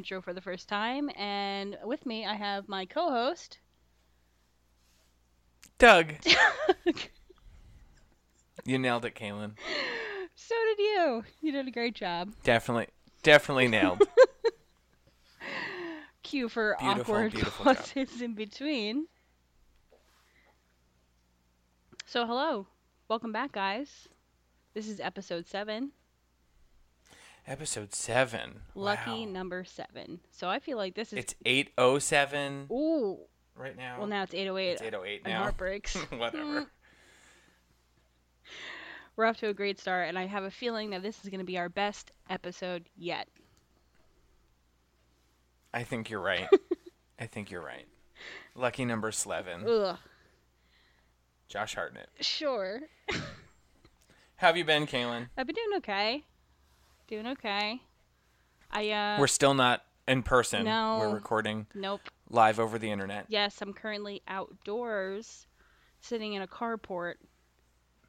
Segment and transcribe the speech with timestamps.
[0.00, 3.58] intro for the first time, and with me I have my co-host.
[5.76, 6.14] Doug.
[8.64, 9.52] you nailed it, Kaylin.
[10.34, 11.24] so did you.
[11.42, 12.32] You did a great job.
[12.44, 12.86] Definitely,
[13.22, 14.02] definitely nailed.
[16.22, 17.76] Cue for Beautiful, awkward beautiful job.
[17.76, 19.06] pauses in between.
[22.06, 22.66] So hello,
[23.08, 24.08] welcome back, guys.
[24.72, 25.92] This is episode seven,
[27.50, 28.60] Episode seven.
[28.76, 29.32] lucky Wow.
[29.32, 30.20] number seven.
[30.30, 31.18] So I feel like this is.
[31.18, 33.18] It's eight oh seven Ooh.
[33.56, 33.98] right now.
[33.98, 34.72] Well, now it's 808.
[34.74, 35.40] it's eight oh eight now.
[35.42, 35.96] heartbreaks.
[36.16, 36.68] Whatever.
[39.16, 41.40] We're off to a great start, and I have a feeling that this is going
[41.40, 43.26] to be our best episode yet.
[45.74, 46.46] I think you're right.
[47.18, 47.86] I think you're right.
[48.54, 49.64] Lucky number eleven.
[49.68, 49.98] Ugh.
[51.48, 52.10] Josh Hartnett.
[52.20, 52.78] Sure.
[54.36, 55.26] How have you been, Kaylin?
[55.36, 56.24] I've been doing okay.
[57.10, 57.82] Doing okay.
[58.70, 59.20] I, uh.
[59.20, 60.64] We're still not in person.
[60.64, 60.98] no.
[61.00, 62.02] We're recording Nope.
[62.30, 63.26] live over the internet.
[63.28, 65.48] Yes, I'm currently outdoors,
[66.00, 67.14] sitting in a carport,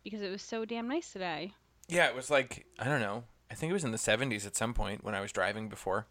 [0.03, 1.51] because it was so damn nice today.
[1.87, 3.23] Yeah, it was like I don't know.
[3.49, 6.05] I think it was in the 70s at some point when I was driving before.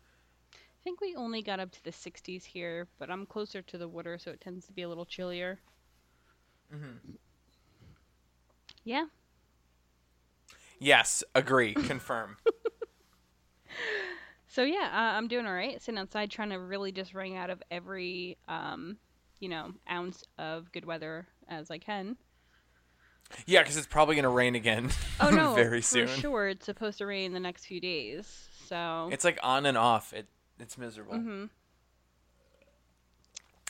[0.52, 3.86] I think we only got up to the 60s here, but I'm closer to the
[3.88, 5.60] water, so it tends to be a little chillier.
[6.75, 7.12] Mm-hmm.
[8.84, 9.06] Yeah.
[10.80, 12.36] Yes, agree, confirm.
[14.48, 15.80] So yeah, uh, I'm doing all right.
[15.80, 18.98] Sitting outside, trying to really just wring out of every, um,
[19.38, 22.16] you know, ounce of good weather as I can.
[23.46, 24.90] Yeah, because it's probably gonna rain again.
[25.20, 26.08] Oh no, very for soon.
[26.08, 26.48] sure.
[26.48, 28.48] It's supposed to rain the next few days.
[28.66, 29.08] So.
[29.12, 30.12] It's like on and off.
[30.12, 30.26] It
[30.58, 31.16] it's miserable.
[31.16, 31.44] hmm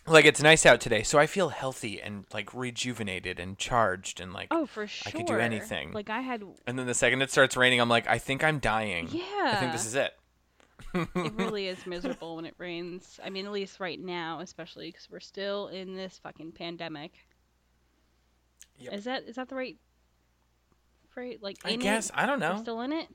[0.07, 4.33] Like it's nice out today, so I feel healthy and like rejuvenated and charged and
[4.33, 4.49] like.
[4.51, 5.13] Oh, for sure.
[5.13, 5.93] I could do anything.
[5.93, 6.43] Like I had.
[6.67, 9.09] And then the second it starts raining, I'm like, I think I'm dying.
[9.11, 9.23] Yeah.
[9.53, 10.13] I think this is it.
[10.95, 13.21] it really is miserable when it rains.
[13.23, 17.13] I mean, at least right now, especially because we're still in this fucking pandemic.
[18.79, 18.93] Yep.
[18.95, 19.77] Is that is that the right?
[21.17, 22.15] Right, like I guess It?
[22.17, 22.63] I don't We're know.
[22.63, 23.09] still in it.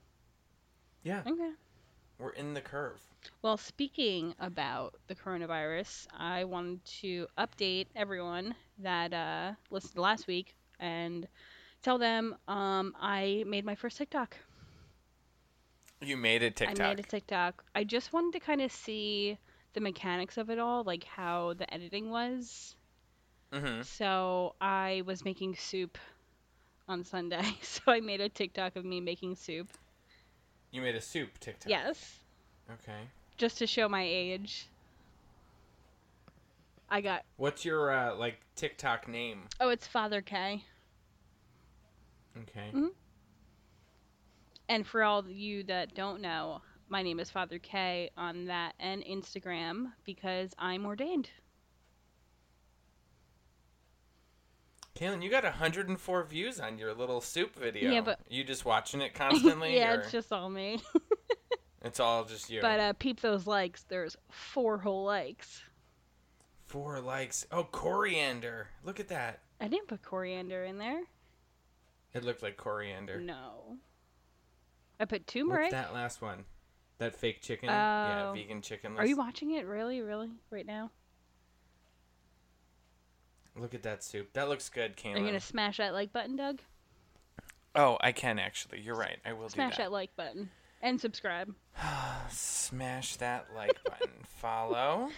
[1.03, 1.51] Yeah, Okay.
[2.19, 2.99] we're in the curve.
[3.41, 10.55] Well, speaking about the coronavirus, I wanted to update everyone that uh, listened last week
[10.79, 11.27] and
[11.83, 14.37] tell them um, I made my first TikTok.
[16.01, 16.79] You made it TikTok.
[16.79, 17.63] I made a TikTok.
[17.75, 19.37] I just wanted to kind of see
[19.73, 22.75] the mechanics of it all, like how the editing was.
[23.51, 25.97] hmm So I was making soup
[26.87, 29.69] on Sunday, so I made a TikTok of me making soup.
[30.71, 31.71] You made a soup TikTok.
[31.71, 32.19] Yes,
[32.69, 33.07] Okay.
[33.37, 34.67] Just to show my age.
[36.89, 39.43] I got What's your uh, like TikTok name?
[39.59, 40.63] oh, it's Father K.
[42.37, 42.69] Okay.
[42.73, 42.89] Mhm.
[44.69, 48.73] And for all of you that don't know, my name is Father K on that
[48.79, 51.29] and Instagram because I'm ordained.
[54.95, 57.91] Kaylin, you got 104 views on your little soup video.
[57.91, 59.75] Yeah, but- you just watching it constantly?
[59.77, 60.81] yeah, or it's just all me.
[61.85, 62.59] it's all just you.
[62.61, 63.83] But uh, peep those likes.
[63.83, 65.61] There's four whole likes.
[66.65, 67.45] Four likes.
[67.51, 68.67] Oh, coriander.
[68.83, 69.39] Look at that.
[69.61, 71.03] I didn't put coriander in there.
[72.13, 73.19] It looked like coriander.
[73.21, 73.77] No.
[74.99, 75.61] I put turmeric.
[75.65, 75.71] What's turmeric.
[75.71, 76.45] that last one?
[76.97, 77.69] That fake chicken?
[77.69, 78.33] yeah, Oh.
[78.33, 78.97] vegan chicken.
[78.97, 80.91] Are you watching it really, really right now?
[83.57, 84.33] Look at that soup.
[84.33, 85.15] That looks good, Kaylin.
[85.15, 86.59] Are you gonna smash that like button, Doug?
[87.73, 88.81] Oh, I can actually.
[88.81, 89.17] You're right.
[89.25, 89.91] I will Smash do that that.
[89.91, 90.49] like button
[90.85, 91.53] and subscribe.
[92.29, 94.11] Smash that like button.
[94.39, 95.09] Follow.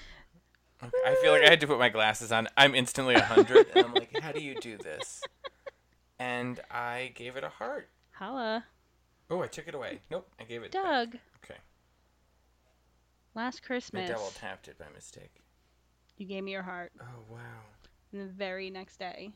[0.84, 2.48] Okay, I feel like I had to put my glasses on.
[2.56, 5.24] I'm instantly a hundred, and I'm like, how do you do this?
[6.20, 7.90] And I gave it a heart.
[8.14, 8.66] Holla,
[9.30, 10.00] Oh, I took it away.
[10.10, 10.72] Nope, I gave it.
[10.72, 10.84] back.
[10.84, 11.16] Doug.
[11.44, 11.60] Okay,
[13.36, 15.44] Last I Christmas, double tapped it by mistake.
[16.18, 17.40] you gave me your heart, Oh wow.
[18.12, 19.32] and the very next day,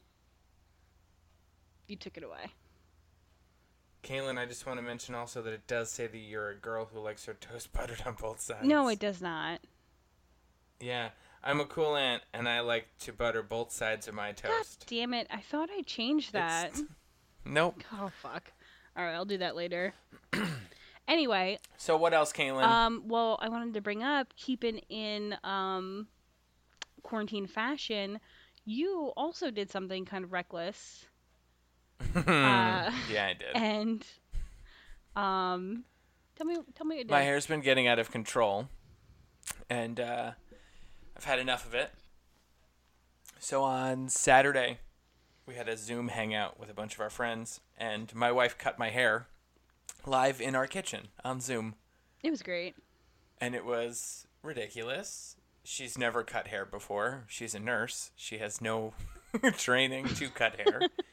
[1.87, 2.51] you took it away.
[4.03, 6.89] Kaylin, I just want to mention also that it does say that you're a girl
[6.91, 8.65] who likes her toast buttered on both sides.
[8.67, 9.59] No, it does not.
[10.79, 11.09] Yeah,
[11.43, 14.85] I'm a cool aunt, and I like to butter both sides of my God toast.
[14.87, 15.27] damn it!
[15.29, 16.67] I thought I changed that.
[16.69, 16.83] It's-
[17.45, 17.81] Nope.
[17.93, 18.51] Oh fuck.
[18.95, 19.93] All right, I'll do that later.
[21.07, 22.61] anyway, So what else, Kaylin?
[22.63, 26.07] um, well, I wanted to bring up keeping in um,
[27.03, 28.19] quarantine fashion.
[28.65, 31.05] You also did something kind of reckless,
[32.15, 33.55] uh, yeah, I did.
[33.55, 34.05] and
[35.15, 35.83] um,
[36.35, 37.09] tell me, tell me what.
[37.09, 38.69] My hair's been getting out of control,
[39.69, 40.31] and uh,
[41.17, 41.91] I've had enough of it.
[43.39, 44.79] So on Saturday,
[45.45, 48.77] we had a Zoom hangout with a bunch of our friends, and my wife cut
[48.77, 49.27] my hair
[50.05, 51.75] live in our kitchen on Zoom.
[52.23, 52.75] It was great.
[53.39, 55.35] And it was ridiculous.
[55.63, 57.25] She's never cut hair before.
[57.27, 58.11] She's a nurse.
[58.15, 58.93] She has no
[59.57, 60.81] training to cut hair.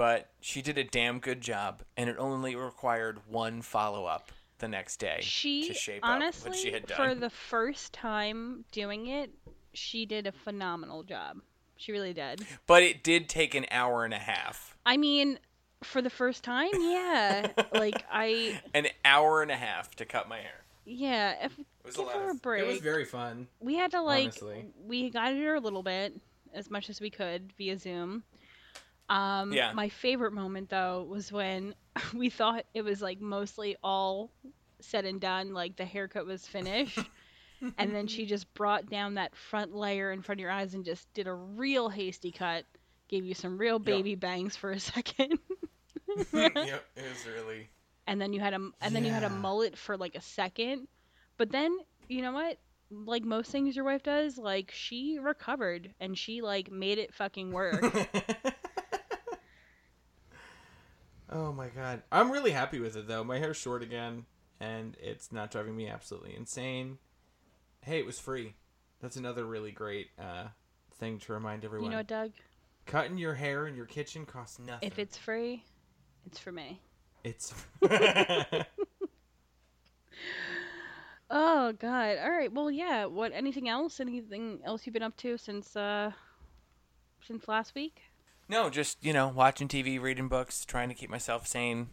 [0.00, 4.66] but she did a damn good job, and it only required one follow up the
[4.66, 6.96] next day She to shape honestly, up what she had done.
[6.96, 9.30] for the first time doing it,
[9.74, 11.42] she did a phenomenal job.
[11.76, 12.46] She really did.
[12.66, 14.74] But it did take an hour and a half.
[14.86, 15.38] I mean,
[15.84, 17.48] for the first time, yeah.
[17.74, 20.64] like I, An hour and a half to cut my hair.
[20.86, 21.44] yeah.
[21.44, 22.64] If, It was give a her a break.
[22.64, 23.48] It was very fun.
[23.60, 24.64] we had to like honestly.
[24.82, 26.18] we guided her a little bit
[26.54, 28.22] as much as we could via Zoom.
[29.10, 29.72] Um, Yeah.
[29.72, 31.74] My favorite moment though was when
[32.14, 34.30] we thought it was like mostly all
[34.80, 36.98] said and done, like the haircut was finished,
[37.78, 40.84] and then she just brought down that front layer in front of your eyes and
[40.84, 42.64] just did a real hasty cut,
[43.08, 45.38] gave you some real baby bangs for a second,
[46.32, 47.68] yep, it was really.
[48.06, 50.88] and then you had a and then you had a mullet for like a second,
[51.36, 51.76] but then
[52.08, 52.58] you know what?
[52.90, 57.52] Like most things your wife does, like she recovered and she like made it fucking
[57.52, 57.82] work.
[61.30, 62.02] Oh my god.
[62.10, 63.24] I'm really happy with it though.
[63.24, 64.26] My hair's short again
[64.60, 66.98] and it's not driving me absolutely insane.
[67.82, 68.54] Hey, it was free.
[69.00, 70.48] That's another really great uh,
[70.98, 71.86] thing to remind everyone.
[71.86, 72.32] you know what, Doug?
[72.86, 74.86] Cutting your hair in your kitchen costs nothing.
[74.86, 75.64] If it's free,
[76.26, 76.80] it's for me.
[77.24, 77.54] it's
[81.30, 82.18] Oh god.
[82.18, 82.52] All right.
[82.52, 83.04] Well, yeah.
[83.04, 83.32] What?
[83.32, 84.00] Anything else?
[84.00, 86.10] Anything else you've been up to since uh
[87.26, 88.00] since last week?
[88.50, 91.90] No, just you know, watching TV, reading books, trying to keep myself sane.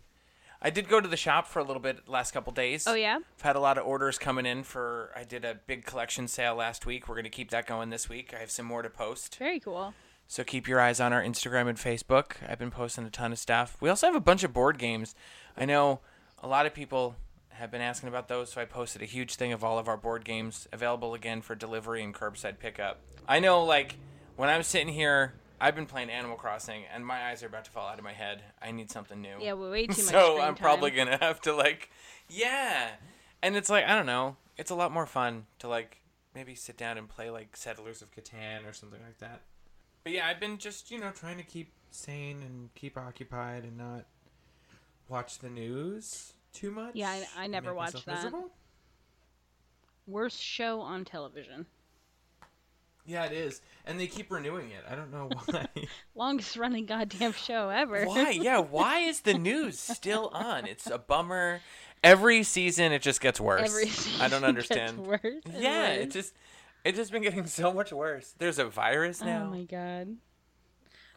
[0.59, 2.87] I did go to the shop for a little bit the last couple days.
[2.87, 3.19] Oh yeah.
[3.37, 5.11] I've had a lot of orders coming in for.
[5.15, 7.07] I did a big collection sale last week.
[7.07, 8.33] We're gonna keep that going this week.
[8.35, 9.37] I have some more to post.
[9.37, 9.93] Very cool.
[10.27, 12.37] So keep your eyes on our Instagram and Facebook.
[12.49, 13.77] I've been posting a ton of stuff.
[13.79, 15.13] We also have a bunch of board games.
[15.55, 15.99] I know
[16.41, 17.17] a lot of people
[17.49, 19.95] have been asking about those, so I posted a huge thing of all of our
[19.95, 22.99] board games available again for delivery and curbside pickup.
[23.27, 23.95] I know, like,
[24.35, 27.71] when I'm sitting here, I've been playing Animal Crossing, and my eyes are about to
[27.71, 28.43] fall out of my head.
[28.61, 29.35] I need something new.
[29.39, 30.11] Yeah, we way too much.
[30.11, 31.89] so I'm probably gonna have to like,
[32.29, 32.91] yeah.
[33.41, 34.35] And it's like I don't know.
[34.57, 36.01] It's a lot more fun to like
[36.35, 39.41] maybe sit down and play like Settlers of Catan or something like that.
[40.03, 43.77] But yeah, I've been just you know trying to keep sane and keep occupied and
[43.77, 44.05] not
[45.09, 46.91] watch the news too much.
[46.95, 48.07] Yeah, I- I never watch that.
[48.07, 48.49] miserable.
[50.05, 51.65] worst show on television.
[53.07, 53.61] Yeah, it is.
[53.85, 54.83] And they keep renewing it.
[54.87, 55.65] I don't know why.
[56.13, 58.03] Longest running goddamn show ever.
[58.05, 58.31] Why?
[58.31, 60.65] Yeah, why is the news still on?
[60.67, 61.61] It's a bummer.
[62.03, 63.61] Every season it just gets worse.
[63.63, 63.89] Every
[64.23, 65.07] I don't gets understand.
[65.07, 65.97] worse and Yeah, worse.
[65.99, 66.33] it just
[66.83, 68.35] it's just been getting so much worse.
[68.37, 69.45] There's a virus oh, now.
[69.47, 70.17] Oh my god.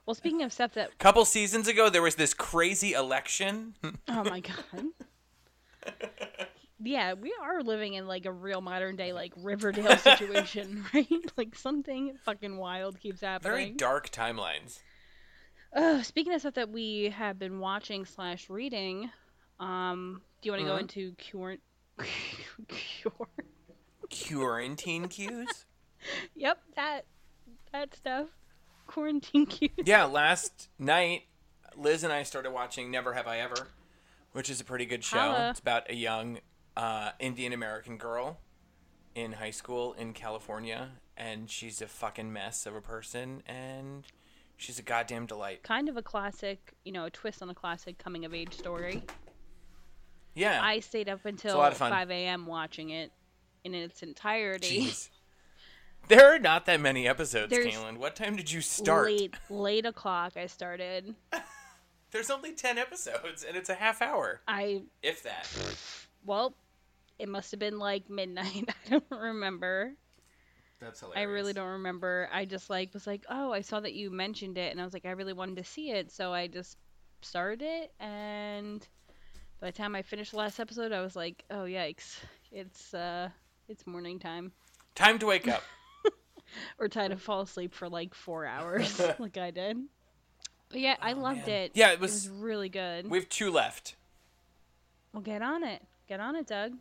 [0.07, 0.97] Well, speaking of stuff that.
[0.99, 3.75] couple seasons ago there was this crazy election.
[4.09, 4.87] Oh my god.
[6.83, 11.07] Yeah, we are living in like a real modern day like Riverdale situation, right?
[11.37, 13.53] Like something fucking wild keeps happening.
[13.53, 14.79] Very dark timelines.
[15.75, 19.11] Uh, speaking of stuff that we have been watching slash reading,
[19.61, 20.81] um, do you want to go Mhm.
[20.81, 21.57] into cure?
[22.69, 23.29] cure?
[24.29, 25.65] Quarantine cues?
[26.35, 27.05] Yep, that
[27.73, 28.29] that stuff.
[28.87, 29.69] Quarantine cue.
[29.85, 31.25] yeah, last night
[31.77, 33.69] Liz and I started watching Never Have I Ever,
[34.33, 35.19] which is a pretty good show.
[35.19, 35.51] Holla.
[35.51, 36.39] It's about a young
[36.81, 38.39] uh, Indian American girl
[39.15, 44.07] in high school in California, and she's a fucking mess of a person, and
[44.57, 45.63] she's a goddamn delight.
[45.63, 49.03] Kind of a classic, you know, a twist on a classic coming of age story.
[50.35, 50.61] Yeah.
[50.63, 51.91] I stayed up until lot of fun.
[51.91, 52.47] 5 a.m.
[52.47, 53.13] watching it
[53.63, 54.87] in its entirety.
[54.87, 55.11] Jeez.
[56.09, 57.75] There are not that many episodes, There's.
[57.99, 59.07] What time did you start?
[59.07, 60.33] Late, late o'clock.
[60.35, 61.15] I started.
[62.11, 65.47] There's only 10 episodes, and it's a half hour, I if that.
[66.25, 66.55] well,
[67.21, 68.69] it must have been like midnight.
[68.87, 69.93] I don't remember.
[70.81, 71.21] That's hilarious.
[71.21, 72.29] I really don't remember.
[72.33, 74.95] I just like was like, oh, I saw that you mentioned it, and I was
[74.95, 76.79] like, I really wanted to see it, so I just
[77.21, 77.93] started it.
[78.01, 78.87] And
[79.61, 82.17] by the time I finished the last episode, I was like, oh yikes,
[82.51, 83.29] it's uh,
[83.69, 84.53] it's morning time,
[84.95, 85.63] Time to wake up.
[86.79, 89.77] or time to fall asleep for like four hours, like I did.
[90.71, 91.61] But yeah, I loved Oh, man.
[91.63, 91.73] it.
[91.75, 92.29] Yeah, it It was was.
[92.31, 93.11] really good.
[93.11, 93.97] We have two left.
[95.13, 95.83] Well, get on it.
[96.09, 96.73] Get on it, Doug.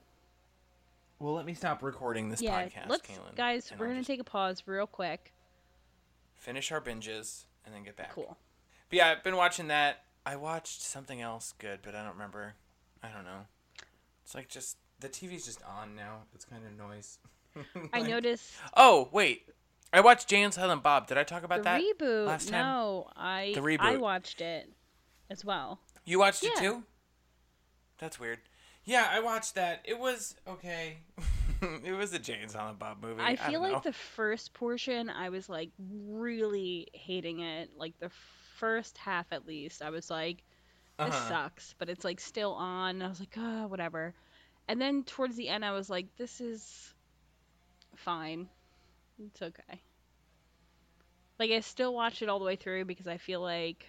[1.19, 3.35] Well, let me stop recording this yeah, podcast, let's Kaylin.
[3.35, 3.71] guys.
[3.77, 5.33] We're I'll gonna just take a pause real quick.
[6.35, 8.13] finish our binges and then get back.
[8.13, 8.37] Cool.
[8.89, 10.03] But yeah, I've been watching that.
[10.25, 12.53] I watched something else good, but I don't remember.
[13.03, 13.47] I don't know.
[14.23, 16.19] It's like just The TV's just on now.
[16.33, 17.19] It's kind of noise.
[17.93, 19.49] I noticed oh wait,
[19.91, 21.07] I watched Jay and Silent Bob.
[21.07, 22.27] Did I talk about the that reboot.
[22.27, 22.63] last time?
[22.63, 24.71] No, I The I watched it
[25.29, 25.79] as well.
[26.05, 26.83] You watched it too.
[27.97, 28.39] That's weird.
[28.89, 29.81] Yeah, I watched that.
[29.85, 30.97] It was okay.
[31.85, 33.21] it was a Jay and Silent Bob movie.
[33.21, 35.69] I feel don't like the first portion I was like
[36.07, 37.69] really hating it.
[37.77, 38.09] Like the
[38.57, 40.43] first half at least, I was like,
[40.97, 41.29] this Uh-huh.
[41.29, 41.75] sucks.
[41.77, 42.95] But it's like still on.
[42.95, 44.15] And I was like, oh, whatever.
[44.67, 46.91] And then towards the end, I was like, this is
[47.95, 48.49] fine.
[49.23, 49.81] It's okay.
[51.37, 53.85] Like I still watch it all the way through because I feel like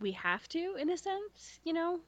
[0.00, 1.98] we have to, in a sense, you know.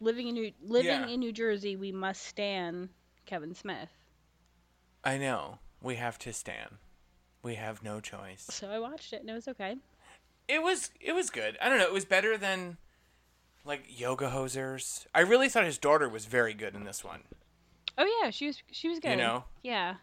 [0.00, 1.06] Living in New living Yeah.
[1.06, 2.90] in New Jersey, we must stand
[3.24, 3.88] Kevin Smith.
[5.04, 5.58] I know.
[5.80, 6.76] We have to stand.
[7.42, 8.46] We have no choice.
[8.50, 9.76] So I watched it and it was okay.
[10.48, 11.56] It was it was good.
[11.62, 11.84] I don't know.
[11.86, 12.76] It was better than
[13.64, 15.06] like Yoga Hosers.
[15.14, 17.22] I really thought his daughter was very good in this one.
[17.98, 19.12] Oh yeah, she was she was good.
[19.12, 19.44] You know?
[19.62, 19.94] Yeah.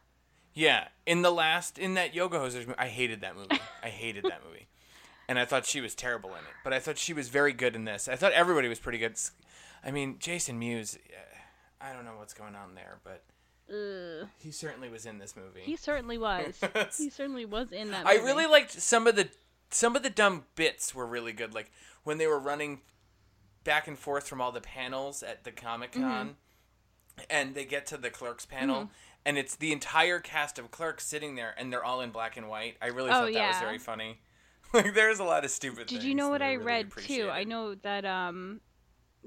[0.55, 3.59] Yeah, in the last in that Yoga Hosers, I hated that movie.
[3.81, 4.67] I hated that movie,
[5.27, 6.53] and I thought she was terrible in it.
[6.63, 8.07] But I thought she was very good in this.
[8.07, 9.17] I thought everybody was pretty good.
[9.83, 10.97] I mean, Jason Mewes.
[11.81, 13.23] I don't know what's going on there, but
[14.39, 15.61] he certainly was in this movie.
[15.61, 16.59] He certainly was.
[16.97, 18.05] he certainly was in that.
[18.05, 19.29] I really liked some of the
[19.69, 21.53] some of the dumb bits were really good.
[21.53, 21.71] Like
[22.03, 22.81] when they were running
[23.63, 26.01] back and forth from all the panels at the Comic Con,
[27.17, 27.23] Mm-hmm.
[27.29, 28.89] and they get to the Clerks panel,
[29.25, 32.47] and it's the entire cast of Clerks sitting there, and they're all in black and
[32.49, 32.75] white.
[32.81, 34.19] I really Oh, thought that was very funny.
[34.73, 35.85] Like there's a lot of stupid.
[35.85, 37.29] Did you know what that I really read too?
[37.31, 38.59] I know that um,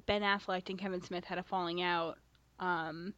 [0.07, 2.19] Ben Affleck and Kevin Smith had a falling out.
[2.59, 3.15] Um,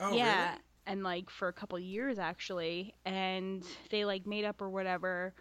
[0.00, 0.60] Oh, yeah, really?
[0.86, 5.34] and like for a couple years actually, and they like made up or whatever,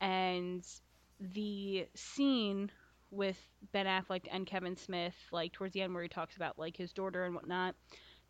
[0.00, 0.64] and
[1.20, 2.70] the scene
[3.10, 3.38] with
[3.72, 6.92] Ben Affleck and Kevin Smith, like towards the end where he talks about like his
[6.92, 7.74] daughter and whatnot,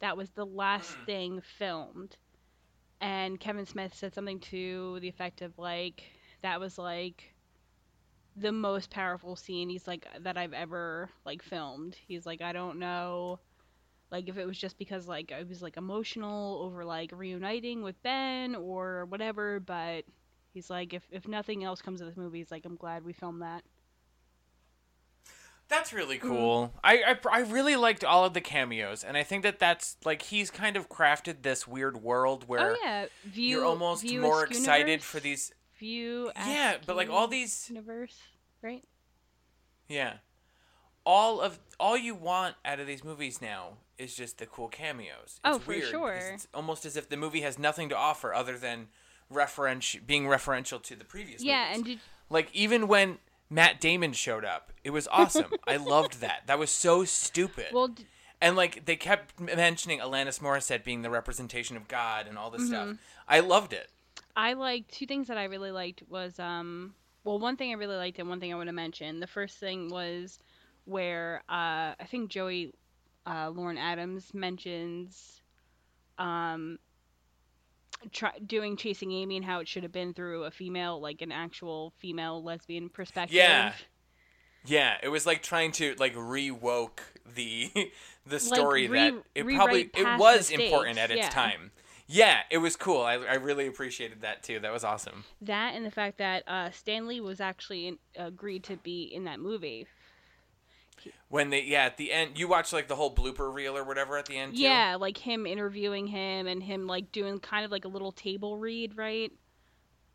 [0.01, 2.17] that was the last thing filmed.
[3.01, 6.03] And Kevin Smith said something to the effect of like
[6.43, 7.32] that was like
[8.37, 11.97] the most powerful scene he's like that I've ever like filmed.
[12.07, 13.41] He's like I don't know
[14.11, 18.03] like if it was just because like I was like emotional over like reuniting with
[18.03, 20.05] Ben or whatever, but
[20.55, 23.13] he's like if if nothing else comes of this movie, he's like I'm glad we
[23.15, 23.65] filmed that.
[25.69, 26.45] That's really Mm-hmm.
[26.45, 26.75] cool.
[26.85, 30.23] I, I I really liked all of the cameos, and I think that that's like
[30.23, 33.59] he's kind of crafted this weird world where oh yeah, view.
[33.59, 35.53] you're almost view more excited universe, for these.
[35.83, 36.31] View.
[36.37, 38.17] Yeah, but like all these universe,
[38.63, 38.85] right?
[39.89, 40.15] Yeah.
[41.05, 45.17] All of all you want out of these movies now is just the cool cameos.
[45.25, 46.13] It's Oh, for sure.
[46.35, 48.87] It's almost as if the movie has nothing to offer other than
[49.33, 51.77] referential being referential to the previous Yeah, movies.
[51.77, 51.99] and did
[52.31, 53.19] like even when
[53.51, 55.53] Matt Damon showed up, it was awesome.
[55.67, 56.43] I loved that.
[56.47, 57.67] That was so stupid.
[57.73, 58.07] well, d-
[58.41, 62.63] and like they kept mentioning Alanis Morissette being the representation of God and all this
[62.63, 62.71] Mm-hmm.
[62.93, 62.97] stuff.
[63.29, 63.89] I loved it.
[64.37, 67.97] I like two things that I really liked was um well one thing I really
[67.97, 69.21] liked and one thing I want to mention.
[69.21, 70.39] The first thing was
[70.85, 72.73] where uh I think Joey
[73.27, 75.43] uh Lauren Adams mentions
[76.19, 76.79] um
[78.11, 81.33] try, doing chasing Amy and how it should have been through a female like an
[81.33, 83.37] actual female lesbian perspective.
[83.37, 83.73] Yeah.
[84.65, 87.03] Yeah, it was like trying to like re-woke
[87.35, 87.71] the
[88.27, 91.29] the story re- that it probably it was mistakes, important at its yeah.
[91.31, 91.73] time.
[92.13, 93.03] Yeah, it was cool.
[93.03, 94.61] I, I really appreciated that too.
[94.61, 95.25] That was awesome.
[95.43, 99.25] That and the fact that uh Stan Lee was actually in, agreed to be in
[99.25, 99.89] that movie.
[101.29, 104.17] When they yeah at the end you watch like the whole blooper reel or whatever
[104.19, 104.57] at the end.
[104.57, 104.63] Too?
[104.63, 108.57] Yeah, like him interviewing him and him like doing kind of like a little table
[108.59, 109.33] read, right?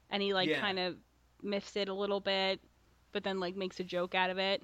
[0.10, 0.60] And he like Yeah.
[0.60, 0.98] kind of
[1.42, 2.62] miffs it a little bit,
[3.14, 4.64] but then like makes a joke out of it.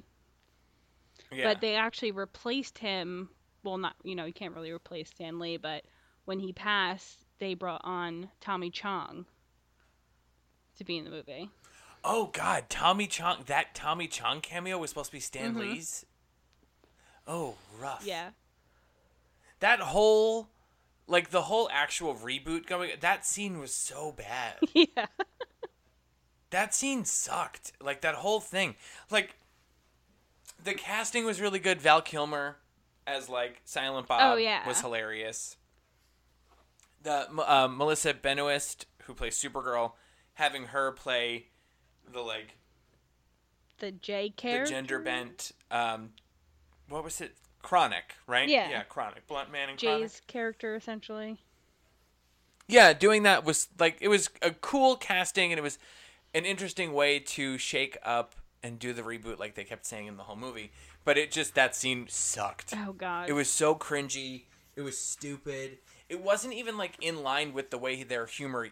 [1.32, 1.44] yeah.
[1.44, 3.30] But they actually replaced him.
[3.64, 5.86] Well, not you know you can't really replace Stan Lee, but
[6.26, 9.26] when he passed, they brought on Tommy Chong
[10.78, 11.50] to be in the movie.
[12.04, 13.44] oh God, Tommy Chong.
[13.46, 15.60] That Tommy Chong cameo was supposed to be Stan Mhm.
[15.60, 16.06] Lee's.
[17.28, 18.06] Oh, rough.
[18.06, 18.32] Yeah.
[19.60, 20.50] That whole
[21.08, 22.92] like the whole actual reboot going.
[23.00, 24.56] That scene was so bad.
[24.74, 25.06] yeah.
[26.50, 27.72] that scene sucked.
[27.82, 28.76] Like that whole thing.
[29.10, 29.36] Like
[30.64, 31.82] the casting was really good.
[31.82, 32.58] Val Kilmer
[33.08, 34.66] as like Silent Bob Oh, yeah.
[34.68, 35.58] was hilarious.
[37.04, 39.92] The uh, Melissa Benoist who plays Supergirl,
[40.34, 41.48] having her play
[42.12, 42.56] the like
[43.80, 44.72] The J the character.
[44.72, 45.52] gender bent.
[45.70, 46.12] Um,
[46.90, 47.36] what was it?
[47.62, 48.48] Chronic, right?
[48.50, 48.70] Yeah.
[48.70, 49.26] Yeah, Chronic.
[49.28, 50.02] Blunt Man and Chronic.
[50.02, 51.40] Jay's character essentially.
[52.68, 55.78] yeah, doing that was like it was a cool casting and it was
[56.34, 60.18] an interesting way to shake up and do the reboot like they kept saying in
[60.18, 60.72] the whole movie.
[61.06, 62.74] But it just that scene sucked.
[62.76, 63.30] Oh God.
[63.30, 64.44] It was so cringy.
[64.76, 65.78] It was stupid.
[66.14, 68.70] It wasn't even like in line with the way their humor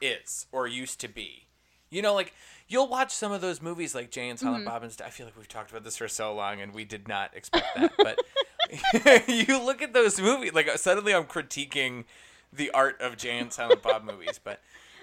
[0.00, 1.46] is or used to be.
[1.90, 2.32] You know, like
[2.68, 4.46] you'll watch some of those movies like Jay and Mm-hmm.
[4.46, 5.08] Silent Bob and stuff.
[5.08, 7.66] I feel like we've talked about this for so long and we did not expect
[7.74, 7.92] that.
[7.98, 8.20] But
[9.28, 12.04] you look at those movies, like suddenly I'm critiquing
[12.52, 14.60] the art of Jay and Silent Bob movies, but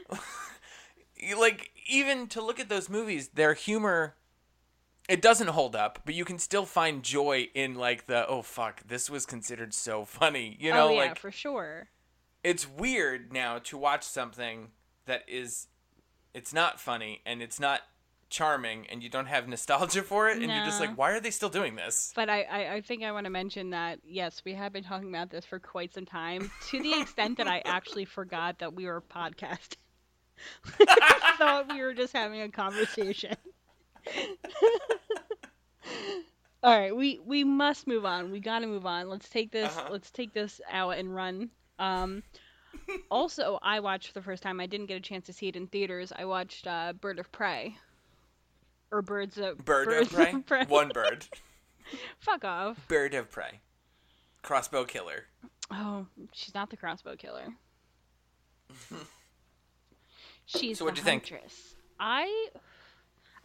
[1.37, 4.15] like even to look at those movies, their humor
[5.07, 8.81] it doesn't hold up, but you can still find joy in like the oh fuck,
[8.87, 10.57] this was considered so funny.
[10.59, 11.89] You oh, know, oh yeah, like for sure.
[12.43, 14.69] it's weird now to watch something
[15.05, 15.67] that is
[16.33, 17.81] it's not funny and it's not
[18.29, 21.29] charming and you don't have nostalgia for it and you're just like why are they
[21.29, 24.53] still doing this But I, I, I think I want to mention that yes, we
[24.55, 28.05] have been talking about this for quite some time, to the extent that I actually
[28.17, 29.77] forgot that we were podcasting.
[30.79, 33.35] I thought we were just having a conversation.
[36.63, 38.31] All right, we we must move on.
[38.31, 39.07] We got to move on.
[39.07, 39.75] Let's take this.
[39.77, 39.89] Uh-huh.
[39.91, 41.49] Let's take this out and run.
[41.77, 42.23] Um,
[43.11, 44.59] also, I watched for the first time.
[44.59, 46.11] I didn't get a chance to see it in theaters.
[46.17, 47.77] I watched uh, Bird of Prey,
[48.91, 51.27] or Birds of bird Birds of prey one bird
[52.19, 52.87] Fuck off.
[52.87, 53.59] bird of prey
[54.41, 55.25] crossbow killer
[55.71, 57.47] Oh, she's not the crossbow killer.
[60.45, 61.31] she's So what do you think?
[61.99, 62.49] I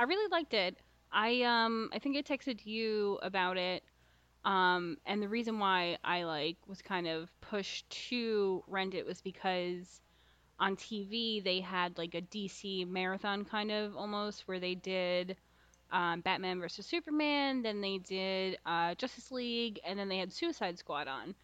[0.00, 0.78] I really liked it.
[1.12, 3.82] I um I think I texted you about it.
[4.44, 9.20] Um and the reason why I like was kind of pushed to rent it was
[9.20, 10.00] because
[10.58, 15.36] on TV they had like a DC marathon kind of almost where they did
[15.92, 20.78] um, Batman versus Superman, then they did uh, Justice League, and then they had Suicide
[20.78, 21.34] Squad on.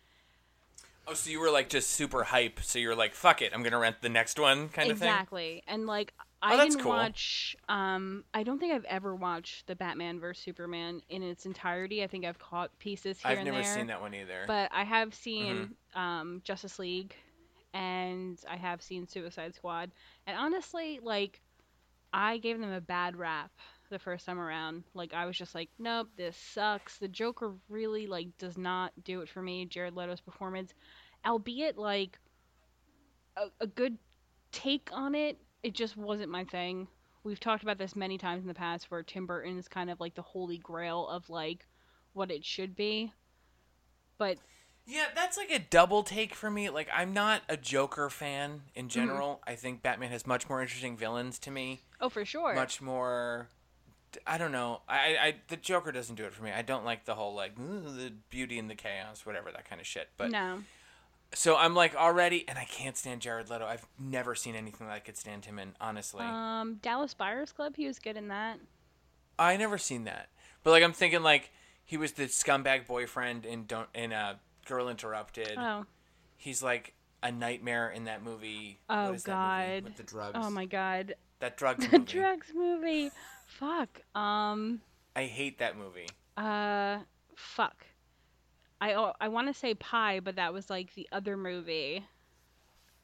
[1.08, 3.78] oh so you were like just super hype so you're like fuck it i'm gonna
[3.78, 6.84] rent the next one kind of thing exactly and like i Oh, that's didn't cool.
[6.84, 12.02] watch um i don't think i've ever watched the batman vs superman in its entirety.
[12.02, 14.46] I think i've caught pieces here i've and never seen that one either.
[14.46, 15.98] but i have seen Mm-hmm.
[15.98, 17.14] um justice league
[17.74, 19.90] and i have seen suicide squad.
[20.26, 21.40] And honestly like
[22.12, 23.50] i gave them a bad rap
[23.90, 24.84] the first time around.
[24.94, 26.98] Like i was just like nope this sucks.
[26.98, 30.72] The joker really like does not do it for me jared leto's performance.
[31.26, 32.18] Albeit like
[33.36, 33.98] a, a good
[34.52, 36.88] take on it it just wasn't my thing
[37.24, 40.00] we've talked about this many times in the past where tim burton is kind of
[40.00, 41.66] like the holy grail of like
[42.12, 43.12] what it should be
[44.18, 44.38] but
[44.86, 46.70] Yeah, that's like a double take for me.
[46.70, 48.88] Like, I'm not a Joker fan in mm-hmm.
[48.88, 49.42] general.
[49.46, 51.82] I think Batman has much more interesting villains to me.
[52.00, 53.48] oh for sure Much more.
[54.26, 54.80] I don't know.
[54.88, 56.50] I, I the Joker doesn't do it for me.
[56.50, 59.86] I don't like the whole like the beauty and the chaos, whatever that kind of
[59.86, 60.08] shit.
[60.16, 60.60] But no
[61.34, 63.66] so I'm like already, and I can't stand Jared Leto.
[63.66, 65.74] I've never seen anything that I could stand him in.
[65.80, 68.58] Honestly, um dallas buyers club he was good in that
[69.38, 70.28] I never seen that.
[70.62, 71.50] But like, I'm thinking like
[71.84, 74.34] he was the scumbag boyfriend in don't in uh,
[74.66, 75.54] Girl Interrupted.
[75.58, 75.84] oh
[76.38, 78.78] He's like a nightmare in that movie.
[78.88, 79.74] Oh, what is that movie?
[79.80, 79.84] God.
[79.84, 80.38] with the drugs.
[80.40, 82.12] oh my god That drugs the movie.
[82.12, 83.10] drugs movie
[83.46, 84.80] fuck um
[85.14, 86.08] I hate that movie.
[86.36, 86.98] uh
[87.34, 87.84] fuck
[88.80, 92.04] i i want to say Pi but that was like the other movie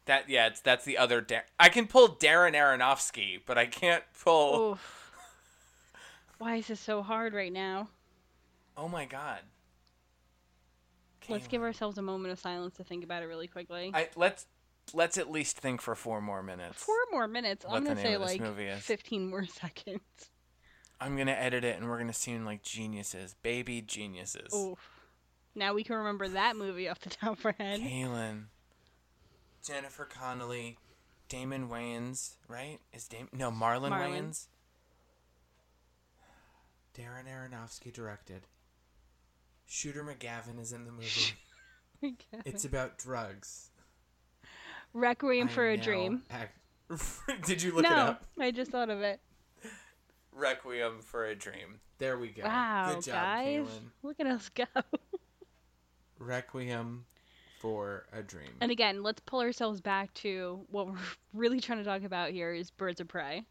[0.06, 1.20] That yeah, it's that's the other.
[1.20, 4.72] Dar- I can pull Darren Aronofsky, but I can't pull.
[4.72, 5.12] Oof.
[6.38, 7.88] why is this so hard right now
[8.76, 9.40] Oh my god.
[11.28, 11.50] let's Kayla.
[11.50, 14.46] give ourselves a moment of silence to think about it really quickly I let's
[14.92, 16.82] let's at least think for four more minutes.
[16.82, 18.42] four more minutes What i'm gonna say like
[18.80, 20.00] 15 more seconds
[21.00, 24.54] I'm gonna edit it, and we're gonna seem like geniuses, baby geniuses.
[24.54, 24.91] Oof.
[25.54, 27.80] Now we can remember that movie off the top of our head.
[27.80, 28.44] Kaylin,
[29.64, 30.78] Jennifer Connelly,
[31.28, 32.78] Damon Wayans, right?
[32.92, 34.10] Is Damon no Marlon, Marlon.
[34.10, 34.46] Wayans?
[36.98, 38.42] Darren Aronofsky directed.
[39.66, 41.32] Shooter McGavin is in the movie.
[42.44, 43.70] It's about drugs.
[44.92, 46.22] Requiem I for a Dream.
[46.30, 46.58] act-
[47.46, 48.26] Did you look no, it up?
[48.38, 49.20] I just thought of it.
[50.32, 51.80] Requiem for a Dream.
[51.98, 52.42] There we go.
[52.42, 53.66] Wow, Good job, guys.
[53.66, 53.90] Kaylin.
[54.02, 54.64] Look at us go.
[56.22, 57.04] Requiem
[57.58, 58.54] for a Dream.
[58.60, 60.96] and again, let's pull ourselves back to what we're
[61.34, 63.44] really trying to talk about here is Birds of Prey.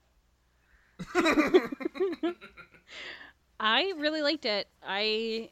[3.60, 4.68] I really liked it.
[4.84, 5.52] I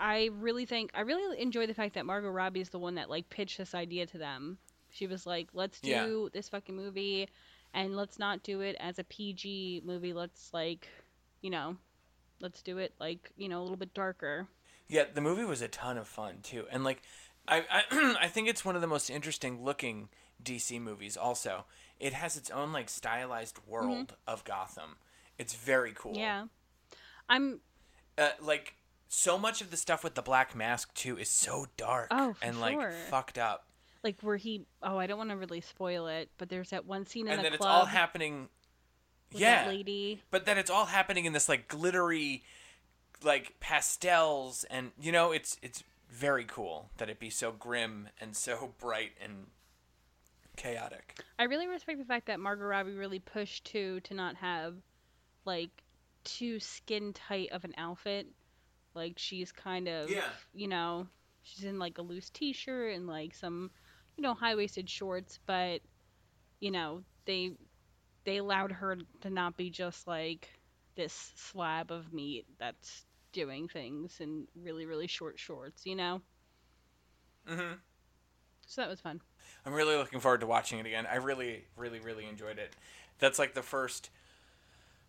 [0.00, 3.10] I really think I really enjoy the fact that Margot Robbie is the one that
[3.10, 4.58] like pitched this idea to them.
[4.90, 6.28] She was like, "Let's do Yeah.
[6.32, 7.28] this fucking movie,
[7.74, 10.12] and let's not do it as a PG movie.
[10.12, 10.88] Let's like,
[11.42, 11.76] you know,
[12.40, 14.48] let's do it like you know a little bit darker."
[14.88, 17.02] Yeah, the movie was a ton of fun too, and like,
[17.46, 20.08] I I, I think it's one of the most interesting looking
[20.42, 21.16] DC movies.
[21.16, 21.64] Also,
[22.00, 24.96] it has its own like stylized world of Gotham.
[25.38, 26.12] It's very cool.
[26.12, 26.20] Mm-hmm.
[26.20, 26.44] Yeah,
[27.28, 27.60] I'm
[28.16, 28.74] uh, like
[29.08, 32.60] so much of the stuff with the Black Mask too is so dark Oh, and
[32.60, 32.92] like sure.
[33.10, 33.66] fucked up.
[34.02, 34.64] like where he.
[34.82, 37.38] Oh, I don't want to really spoil it, but there's that one scene in and
[37.40, 38.48] the then it's all happening.
[39.32, 39.66] Yeah.
[39.68, 40.22] lady.
[40.30, 42.42] but then it's all happening in this like glittery
[43.22, 48.36] like pastels and you know it's it's very cool that it be so grim and
[48.36, 49.46] so bright and
[50.56, 54.74] chaotic I really respect the fact that Margot Robbie really pushed to to not have
[55.44, 55.70] like
[56.24, 58.26] too skin tight of an outfit.
[58.94, 60.24] Like she's kind of Yeah.
[60.54, 61.06] you know,
[61.42, 63.70] she's in like a loose t-shirt and like some
[64.16, 65.80] you know high-waisted shorts, but
[66.60, 67.52] you know, they
[68.24, 70.48] they allowed her to not be just like
[70.96, 76.22] this slab of meat that's doing things in really really short shorts, you know?
[77.48, 77.74] mm-hmm.
[78.66, 79.20] So that was fun.
[79.64, 82.74] i'm really looking forward to watching it again i really really really enjoyed it
[83.18, 84.10] that's like the first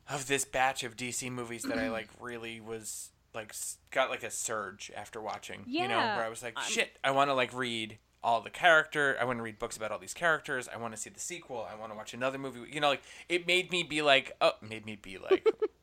[0.10, 3.53] of this batch of dc movies that i like really was like
[3.91, 6.97] got like a surge after watching you know Yeah, where i was like I'm- shit
[7.03, 9.99] i want to like read all the character i want to read books about all
[9.99, 12.79] these characters i want to see the sequel i want to watch another movie you
[12.79, 15.45] know like it made me be like oh made me be like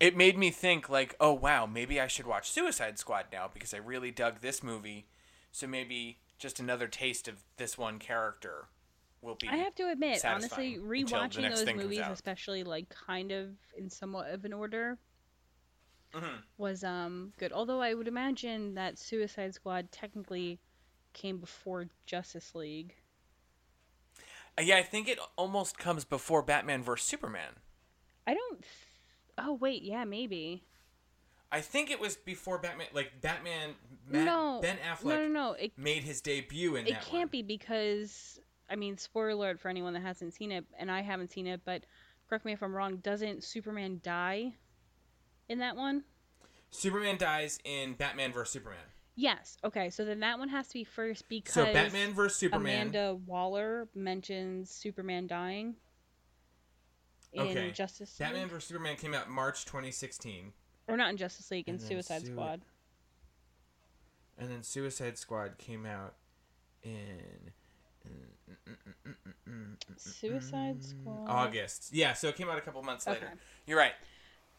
[0.00, 3.72] it made me think like oh wow maybe i should watch suicide squad now because
[3.72, 5.06] i really dug this movie
[5.52, 8.68] so maybe just another taste of this one character
[9.22, 13.88] will be I have to admit, honestly, rewatching those movies, especially like kind of in
[13.88, 14.98] somewhat of an order,
[16.12, 16.42] Mhm.
[16.58, 17.52] was um good.
[17.52, 20.60] Although I would imagine that Suicide Squad technically
[21.14, 22.94] came before Justice League.
[24.58, 27.56] Uh, yeah i think it almost comes before batman vs superman
[28.26, 28.64] I don't.
[29.38, 30.64] Oh wait, yeah, maybe.
[31.52, 33.74] i think it was before batman like batman
[34.08, 35.52] Matt, no, ben affleck no, no, no.
[35.52, 37.28] It made his debut in it that can't one.
[37.28, 41.30] be because I mean, spoiler alert for anyone that hasn't seen it, and I haven't
[41.30, 41.84] seen it, but
[42.28, 42.96] correct me if I'm wrong.
[42.96, 44.54] Doesn't Superman die
[45.48, 46.04] in that one?
[46.70, 48.82] superman dies in batman vs superman
[49.18, 49.56] Yes.
[49.64, 49.88] Okay.
[49.88, 53.88] So then that one has to be first because so batman vs superman Amanda Waller
[53.94, 55.74] mentions Superman dying
[57.36, 57.70] in Okay.
[57.70, 60.52] Justice batman League, vs superman came out march 2016
[60.88, 62.60] or not in Justice League, in Suicide Sui- Squad.
[64.38, 66.14] and then suicide squad came out
[66.82, 67.52] in
[69.96, 71.28] Suicide Squad.
[71.28, 73.34] august yeah so it came out a couple months later Okay.
[73.66, 73.94] you're right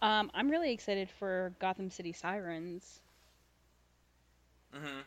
[0.01, 2.99] Um, I'm really excited for Gotham City Sirens.
[4.71, 4.99] Mm-hmm.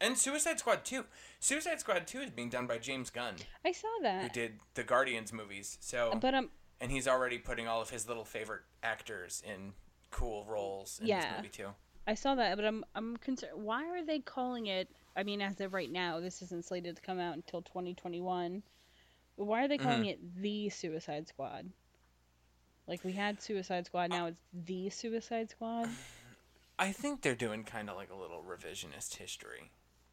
[0.00, 1.04] And Suicide Squad 2.
[1.38, 4.22] Suicide Squad 2 is being done by James Gunn, I saw that.
[4.22, 5.76] who did the Guardians movies.
[5.82, 6.48] So, but um,
[6.80, 9.72] and he's already putting all of his little favorite actors in
[10.10, 11.20] cool roles in Yeah.
[11.20, 11.68] this movie too.
[12.06, 13.52] I saw that, but I'm I'm concerned.
[13.56, 14.88] Why are they calling it?
[15.16, 18.62] I mean, as of right now, this isn't slated to come out until 2021.
[19.36, 20.08] But why are they calling Mm-hmm.
[20.08, 21.68] it the Suicide Squad?
[22.86, 25.88] Like we had Suicide Squad, now it's the Suicide Squad.
[26.78, 29.70] I think they're doing kind of like a little revisionist history.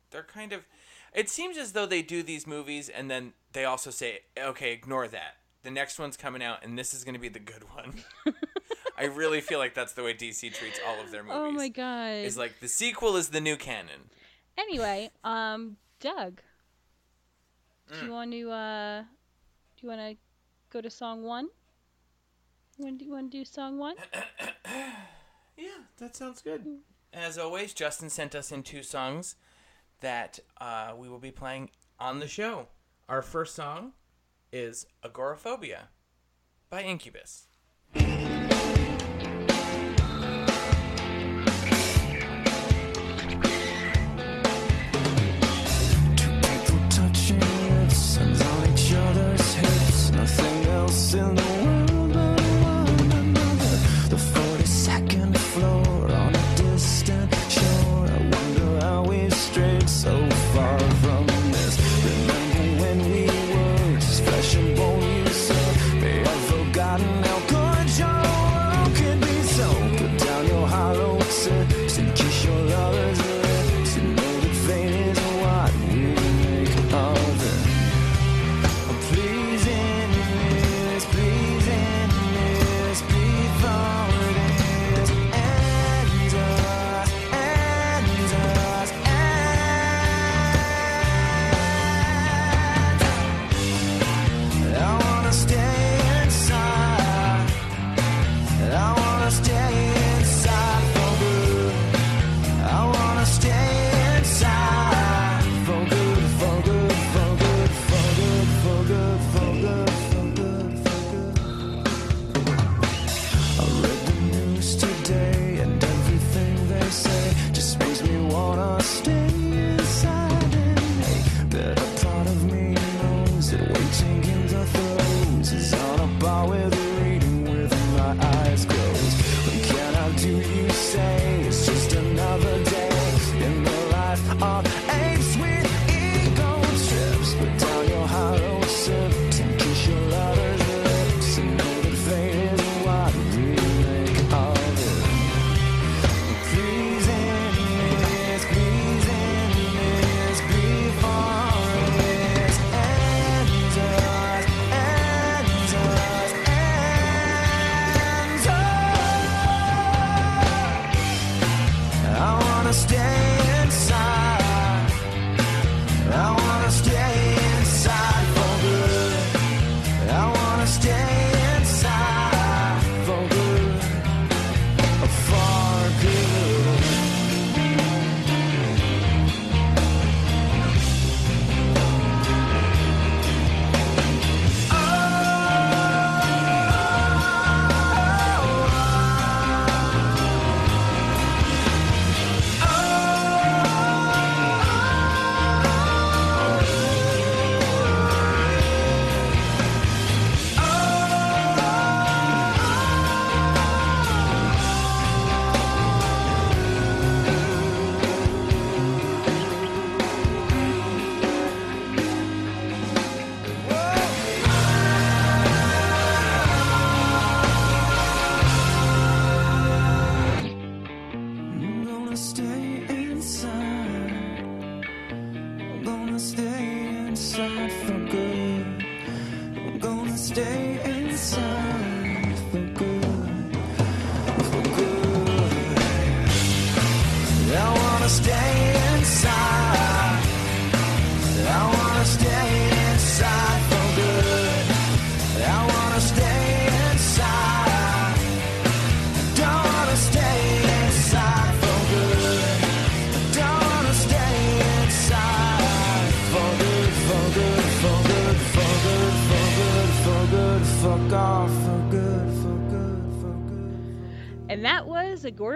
[0.09, 0.65] They're kind of.
[1.13, 5.07] It seems as though they do these movies and then they also say, okay, ignore
[5.09, 5.35] that.
[5.63, 7.93] The next one's coming out and this is going to be the good one.
[8.97, 11.37] I really feel like that's the way DC treats all of their movies.
[11.41, 12.25] Oh my god.
[12.25, 14.09] Is like the sequel is the new canon.
[14.57, 16.41] Anyway, um, Doug,
[17.91, 18.03] do Mm.
[18.05, 19.07] you want to uh, do
[19.81, 20.17] you want to
[20.69, 21.47] go to song one?
[22.77, 23.95] When do, you want to do song one?
[25.55, 25.67] Yeah,
[25.99, 26.65] that sounds good.
[27.13, 29.35] As always, Justin sent us in two songs
[29.99, 32.67] that uh, we will be playing on the show.
[33.07, 33.93] Our first song
[34.53, 35.89] is Agoraphobia
[36.69, 37.47] by Incubus.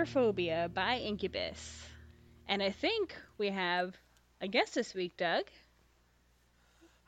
[0.07, 1.83] Agoraphobia by Incubus.
[2.47, 3.95] And I think we have
[4.39, 5.45] a guest this week, Doug.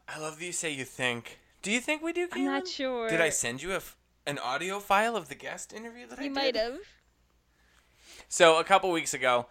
[0.08, 1.40] I love that you say you think.
[1.62, 2.28] Do you think we do?
[2.32, 3.08] I'm not sure.
[3.10, 6.24] Did I send you a f- an audio file of the guest interview that I
[6.24, 6.36] You did?
[6.36, 6.80] might have.
[8.28, 9.48] So a couple weeks ago,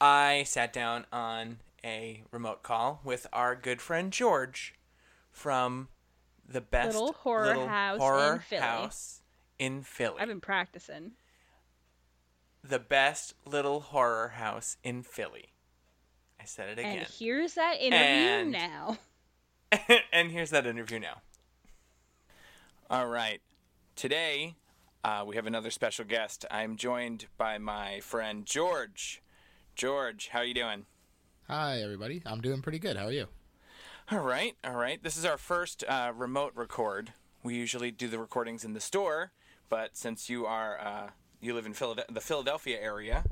[0.00, 4.74] I sat down on a remote call with our good friend George
[5.32, 5.88] from
[6.48, 8.62] the best Little horror little house horror Philly.
[8.62, 9.22] house
[9.58, 10.16] in Philly.
[10.20, 11.12] I've been practicing.
[12.64, 15.46] The best little horror house in Philly.
[16.40, 16.98] I said it again.
[16.98, 18.98] And here's that interview And- now.
[20.12, 21.22] and here's that interview now.
[22.90, 23.40] All right.
[23.96, 24.56] Today,
[25.02, 26.44] uh, we have another special guest.
[26.50, 29.22] I'm joined by my friend George.
[29.74, 30.86] George, how are you doing?
[31.48, 32.22] Hi, everybody.
[32.26, 32.96] I'm doing pretty good.
[32.96, 33.26] How are you?
[34.10, 35.02] All right, all right.
[35.02, 37.12] This is our first uh, remote record.
[37.42, 39.32] We usually do the recordings in the store,
[39.68, 41.10] but since you are uh,
[41.42, 43.24] you live in the Philadelphia area,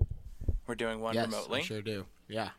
[0.66, 1.60] we're doing one yes, remotely.
[1.60, 2.06] I sure do.
[2.28, 2.50] Yeah.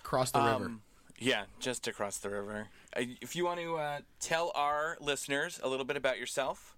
[0.00, 0.64] Across the river.
[0.66, 0.82] Um,
[1.18, 2.68] yeah, just across the river.
[2.96, 6.76] Uh, if you want to uh, tell our listeners a little bit about yourself.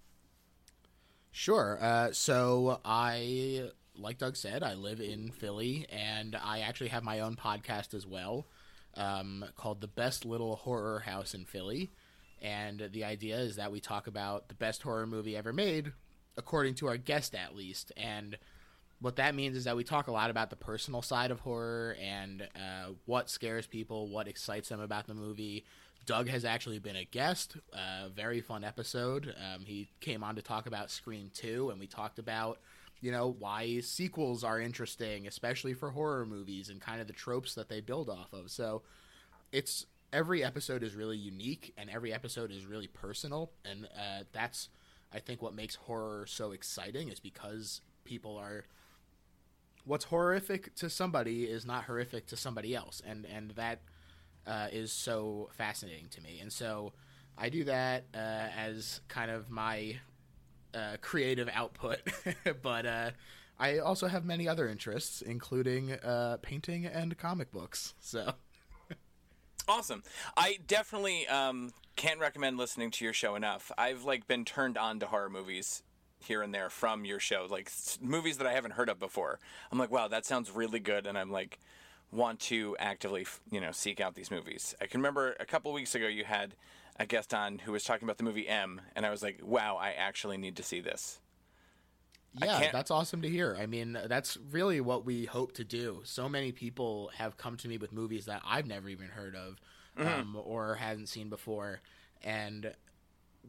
[1.31, 1.79] Sure.
[1.81, 7.21] Uh, so I, like Doug said, I live in Philly, and I actually have my
[7.21, 8.45] own podcast as well,
[8.95, 11.91] um, called the Best Little Horror House in Philly.
[12.41, 15.93] And the idea is that we talk about the best horror movie ever made,
[16.37, 17.91] according to our guest at least.
[17.97, 18.37] And
[18.99, 21.95] what that means is that we talk a lot about the personal side of horror
[22.01, 25.65] and uh, what scares people, what excites them about the movie.
[26.05, 27.57] Doug has actually been a guest.
[27.73, 29.33] A very fun episode.
[29.37, 32.59] Um, he came on to talk about Scream 2, and we talked about,
[33.01, 37.55] you know, why sequels are interesting, especially for horror movies and kind of the tropes
[37.55, 38.51] that they build off of.
[38.51, 38.83] So
[39.51, 44.69] it's every episode is really unique, and every episode is really personal, and uh, that's
[45.13, 48.65] I think what makes horror so exciting is because people are
[49.85, 53.81] what's horrific to somebody is not horrific to somebody else, and and that
[54.47, 56.39] uh, is so fascinating to me.
[56.41, 56.93] And so
[57.37, 59.97] I do that uh, as kind of my
[60.73, 61.99] uh, creative output,
[62.61, 63.11] but uh,
[63.59, 67.93] I also have many other interests, including uh, painting and comic books.
[67.99, 68.33] So
[69.67, 70.03] Awesome.
[70.35, 73.71] I definitely um, can't recommend listening to your show enough.
[73.77, 75.83] I've like been turned on to horror movies
[76.19, 77.71] here and there from your show, like
[78.01, 79.39] movies that I haven't heard of before.
[79.71, 81.59] I'm like, wow, that sounds really good, and I'm like,
[82.11, 84.75] want to actively, you know, seek out these movies.
[84.81, 86.55] I can remember a couple weeks ago you had
[86.99, 89.77] a guest on who was talking about the movie M, and I was like, wow,
[89.77, 91.19] I actually need to see this.
[92.35, 93.55] Yeah, that's awesome to hear.
[93.59, 96.01] I mean, that's really what we hope to do.
[96.03, 99.59] So many people have come to me with movies that I've never even heard of
[99.97, 101.81] um, or hadn't seen before,
[102.23, 102.73] and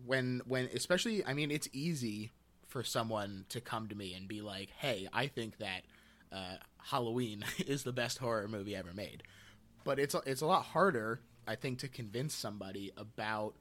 [0.06, 2.32] when when especially, I mean, it's easy
[2.66, 5.82] for someone to come to me and be like, "Hey, I think that
[6.32, 9.22] uh, Halloween is the best horror movie ever made,"
[9.84, 13.54] but it's a, it's a lot harder, I think, to convince somebody about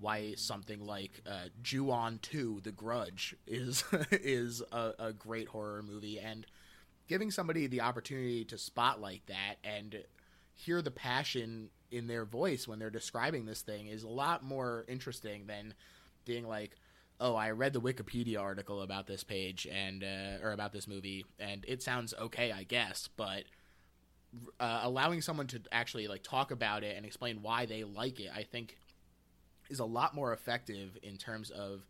[0.00, 6.18] why something like uh, Ju-on 2 The Grudge is is a, a great horror movie
[6.18, 6.46] and
[7.08, 10.04] giving somebody the opportunity to spotlight that and
[10.54, 14.84] hear the passion in their voice when they're describing this thing is a lot more
[14.88, 15.72] interesting than
[16.24, 16.76] being like,
[17.18, 21.24] "Oh, I read the Wikipedia article about this page and uh, or about this movie,
[21.38, 23.44] and it sounds okay, I guess." But
[24.60, 28.30] uh, allowing someone to actually like talk about it and explain why they like it,
[28.34, 28.76] I think,
[29.68, 31.82] is a lot more effective in terms of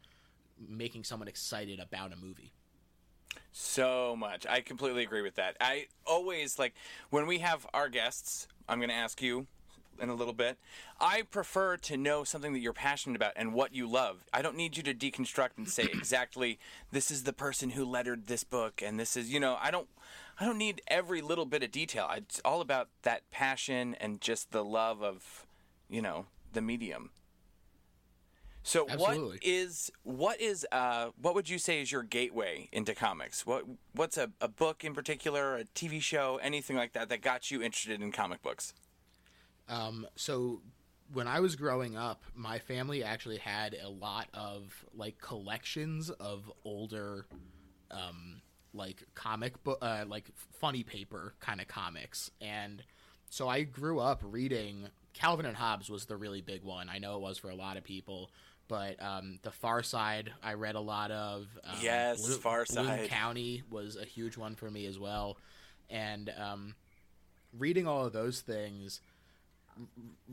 [0.69, 2.53] making someone excited about a movie.
[3.53, 4.47] So much.
[4.47, 5.57] I completely agree with that.
[5.61, 6.75] I always like
[7.11, 9.47] when we have our guests, I'm going to ask you
[10.01, 10.59] in a little bit.
[11.01, 14.25] I prefer to know something that you're passionate about and what you love.
[14.33, 16.59] I don't need you to deconstruct and say exactly
[16.93, 19.89] this is the person who lettered this book and this is, you know, I don't
[20.41, 22.09] I don't need every little bit of detail.
[22.15, 25.47] It's all about that passion and just the love of,
[25.89, 27.11] you know, the medium.
[28.69, 29.29] So Absolutely.
[29.29, 33.47] what is what is uh what would you say is your gateway into comics?
[33.47, 37.51] What what's a, a book in particular, a TV show, anything like that that got
[37.51, 38.75] you interested in comic books?
[39.71, 40.61] Um, so
[41.15, 46.53] when I was growing up, my family actually had a lot of like collections of
[46.63, 47.25] older,
[47.91, 48.43] um,
[48.75, 50.27] like comic book, uh, like
[50.61, 52.83] funny paper kind of comics, and
[53.31, 56.89] so I grew up reading Calvin and Hobbes was the really big one.
[56.89, 58.31] I know it was for a lot of people.
[58.69, 61.47] But um, the Far Side, I read a lot of.
[61.65, 63.09] Um, Yes, Blue- Far Bloom Side.
[63.09, 65.39] County was a huge one for me as well,
[65.91, 66.75] and um,
[67.59, 69.01] reading all of those things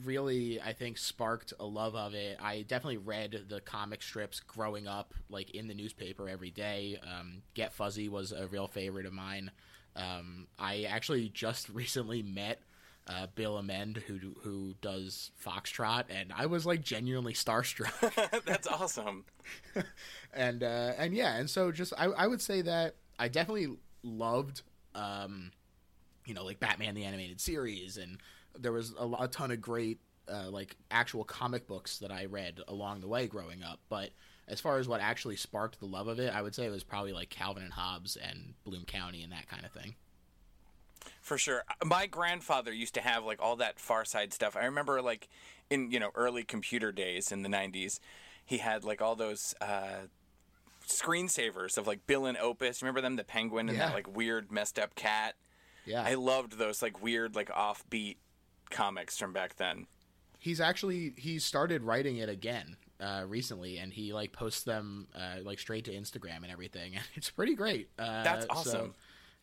[0.03, 4.87] really i think sparked a love of it i definitely read the comic strips growing
[4.87, 9.13] up like in the newspaper every day um, get fuzzy was a real favorite of
[9.13, 9.51] mine
[9.95, 12.59] um, i actually just recently met
[13.07, 17.91] uh, bill amend who who does foxtrot and i was like genuinely starstruck
[18.45, 19.25] That's awesome.
[20.33, 24.61] and uh, and yeah, and so just I, I would say that I definitely loved,
[24.93, 25.51] um,
[26.25, 28.19] you know, like Batman the animated series, and
[28.57, 29.99] there was a, a ton of great
[30.31, 33.79] uh, like actual comic books that I read along the way growing up.
[33.89, 34.11] But
[34.47, 36.83] as far as what actually sparked the love of it, I would say it was
[36.83, 39.95] probably like Calvin and Hobbes and Bloom County and that kind of thing.
[41.21, 41.63] For sure.
[41.83, 44.55] My grandfather used to have like all that Far Side stuff.
[44.55, 45.27] I remember like
[45.69, 47.99] in, you know, early computer days in the 90s,
[48.45, 50.07] he had like all those uh
[50.87, 52.81] screensavers of like Bill and Opus.
[52.81, 53.87] Remember them, the penguin and Yeah.
[53.87, 55.35] that like weird messed up cat?
[55.85, 58.17] Yeah, I loved those like weird like offbeat
[58.71, 59.87] comics from back then.
[60.39, 65.41] he's actually he started writing it again uh, recently, and he like posts them uh,
[65.43, 67.89] like straight to Instagram and everything, and it's pretty great.
[67.99, 68.93] Uh, That's so, awesome.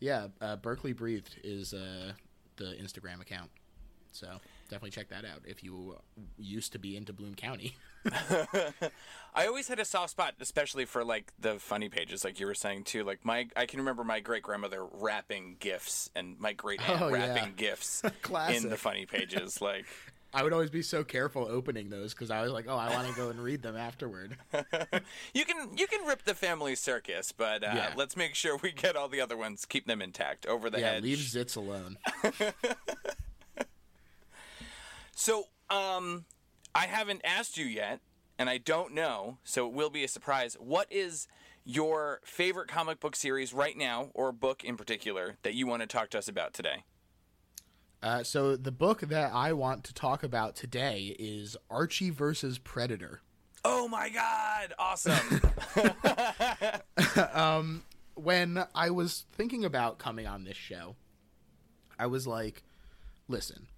[0.03, 2.13] Yeah, uh, Berkeley Breathed is uh,
[2.57, 3.51] the Instagram account,
[4.11, 4.27] so
[4.69, 5.97] definitely check that out if you
[6.37, 7.77] used to be into Bloom County.
[9.35, 12.55] I always had a soft spot, especially for like the funny pages, like you were
[12.55, 13.05] saying too.
[13.05, 17.11] Like my, I can remember my great grandmother wrapping gifts and my great aunt Oh,
[17.11, 18.63] wrapping gifs Classic.
[18.65, 19.61] in the funny pages.
[19.61, 19.87] Like,
[20.35, 23.07] I would always be so careful opening those because I was like, oh, I want
[23.09, 24.37] to go and read them afterward.
[25.35, 27.93] you can you can rip the family circus, but uh, Yeah.
[27.97, 30.93] let's make sure we get all the other ones, keep them intact over the yeah,
[30.93, 31.03] edge.
[31.03, 31.99] leave Zits alone.
[35.15, 36.25] So, um,
[36.75, 38.01] I haven't asked you yet,
[38.39, 40.55] and I don't know, so it will be a surprise.
[40.59, 41.29] What is
[41.65, 45.87] your favorite comic book series right now, or book in particular, that you want to
[45.87, 46.85] talk to us about today?
[48.03, 53.21] Uh, so the book that I want to talk about today is Archie versus Predator.
[53.65, 54.75] Oh my God!
[54.77, 55.41] Awesome.
[58.15, 60.97] when I was thinking about coming on this show,
[61.99, 62.63] I was like,
[63.29, 63.69] listen,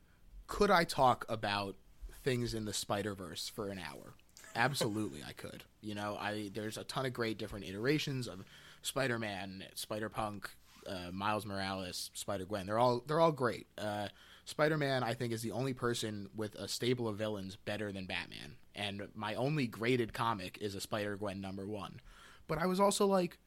[0.47, 1.77] could I talk about
[2.23, 4.15] things in the Spider Verse for an hour?
[4.57, 5.65] Absolutely, I could.
[5.83, 8.45] You know, I there's a ton of great different iterations of
[8.83, 10.51] Spider Man, Spider Punk,
[10.87, 12.67] uh, Miles Morales, Spider Gwen.
[12.67, 13.67] They're all they're all great.
[13.77, 14.09] Uh,
[14.45, 18.07] Spider Man, I think, is the only person with a stable of villains better than
[18.07, 18.57] Batman.
[18.75, 22.01] And my only graded comic is a Spider Gwen number one.
[22.47, 23.39] But I was also like,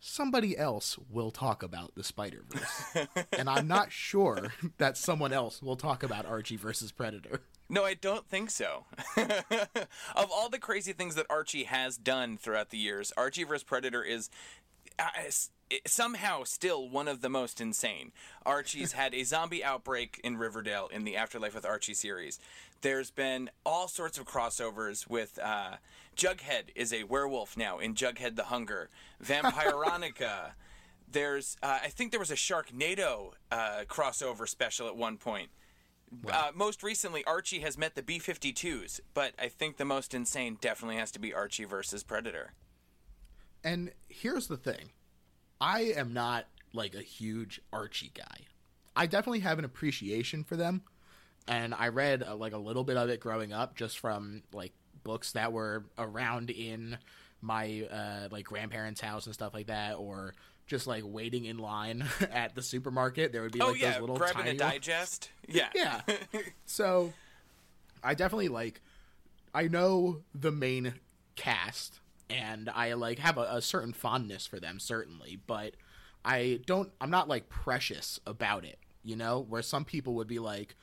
[0.00, 5.62] somebody else will talk about the Spider Verse, and I'm not sure that someone else
[5.62, 7.42] will talk about Archie versus Predator.
[7.68, 8.86] No, I don't think so.
[9.16, 13.62] of all the crazy things that Archie has done throughout the years, Archie vs.
[13.62, 14.30] Predator is
[15.70, 18.12] s- somehow still one of the most insane.
[18.46, 22.38] Archie's had a zombie outbreak in Riverdale in the Afterlife with Archie series.
[22.80, 25.76] There's been all sorts of crossovers with uh,
[26.16, 28.88] Jughead is a werewolf now in Jughead the Hunger,
[29.22, 30.52] Vampironica.
[31.10, 35.48] There's, uh, I think there was a Sharknado uh, crossover special at one point.
[36.30, 40.58] Uh, most recently, Archie has met the B 52s, but I think the most insane
[40.60, 42.52] definitely has to be Archie versus Predator.
[43.64, 44.90] And here's the thing
[45.60, 48.46] I am not like a huge Archie guy.
[48.94, 50.82] I definitely have an appreciation for them,
[51.46, 54.72] and I read uh, like a little bit of it growing up, just from like
[55.04, 56.98] books that were around in
[57.40, 60.34] my uh, like grandparents' house and stuff like that, or
[60.66, 63.32] just like waiting in line at the supermarket.
[63.32, 64.72] There would be like oh yeah, those little grabbing tiny a ones.
[64.72, 65.30] digest.
[65.48, 65.68] Yeah.
[65.74, 66.02] Yeah.
[66.66, 67.12] so
[68.04, 68.82] I definitely like
[69.54, 70.94] I know the main
[71.36, 72.00] cast
[72.30, 75.74] and I like have a, a certain fondness for them certainly, but
[76.24, 80.38] I don't I'm not like precious about it, you know, where some people would be
[80.38, 80.74] like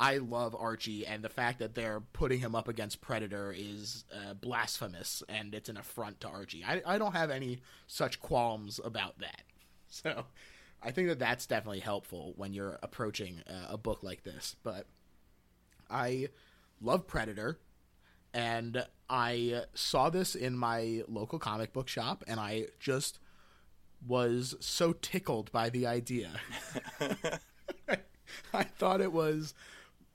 [0.00, 4.32] I love Archie, and the fact that they're putting him up against Predator is uh,
[4.32, 6.64] blasphemous, and it's an affront to Archie.
[6.66, 9.42] I, I don't have any such qualms about that.
[9.92, 10.26] So
[10.84, 14.54] I think that that's definitely helpful when you're approaching uh, a book like this.
[14.62, 14.86] But
[15.90, 16.28] I
[16.80, 17.58] love Predator,
[18.32, 23.18] and I saw this in my local comic book shop, and I just
[24.06, 26.30] was so tickled by the idea.
[28.54, 29.54] I thought it was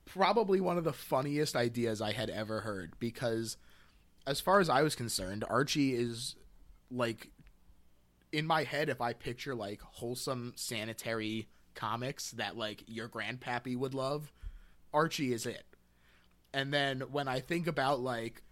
[0.04, 3.56] probably one of the funniest ideas I had ever heard because,
[4.26, 6.36] as far as I was concerned, Archie is
[6.90, 7.30] like
[8.32, 8.88] in my head.
[8.88, 14.32] If I picture like wholesome sanitary comics that like your grandpappy would love,
[14.92, 15.64] Archie is it.
[16.56, 18.42] And then when I think about like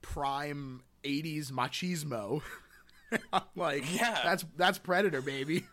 [0.00, 2.40] prime '80s machismo,
[3.32, 4.18] I'm like, Yeah.
[4.24, 5.64] that's that's Predator, baby.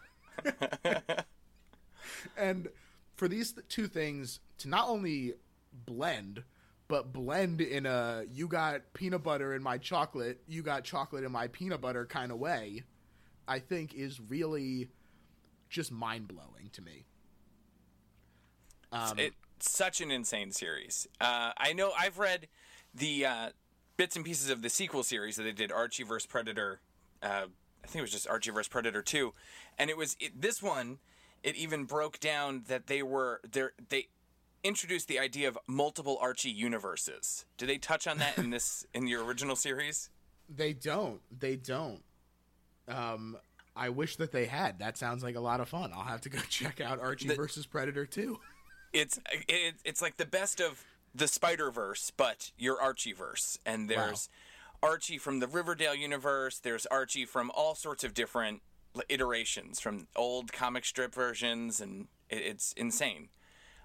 [2.38, 2.68] and
[3.16, 5.34] for these th- two things to not only
[5.86, 6.44] blend
[6.88, 11.32] but blend in a you got peanut butter in my chocolate you got chocolate in
[11.32, 12.84] my peanut butter kind of way
[13.48, 14.90] i think is really
[15.70, 17.06] just mind-blowing to me
[18.92, 21.08] um, it's such an insane series.
[21.20, 22.48] Uh, I know I've read
[22.94, 23.50] the uh,
[23.98, 26.80] bits and pieces of the sequel series that they did, Archie vs Predator.
[27.22, 27.46] Uh,
[27.84, 29.34] I think it was just Archie vs Predator two,
[29.78, 31.00] and it was it, this one.
[31.44, 33.74] It even broke down that they were there.
[33.90, 34.08] They
[34.64, 37.46] introduced the idea of multiple Archie universes.
[37.58, 40.10] Do they touch on that in this in the original series?
[40.50, 42.02] they don't they don't
[42.88, 43.36] um
[43.76, 46.30] i wish that they had that sounds like a lot of fun i'll have to
[46.30, 48.40] go check out archie The- versus predator 2
[49.00, 50.84] it's it, it's like the best of
[51.14, 53.58] the Spider Verse, but your Archie verse.
[53.66, 54.30] And there's
[54.84, 56.60] Archie from the Riverdale universe.
[56.60, 58.62] There's Archie from all sorts of different
[59.10, 63.30] iterations, from old comic strip versions, and it, it's insane.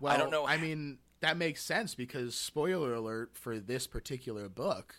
[0.01, 4.49] Well, I don't know- I mean, that makes sense because spoiler alert for this particular
[4.49, 4.97] book.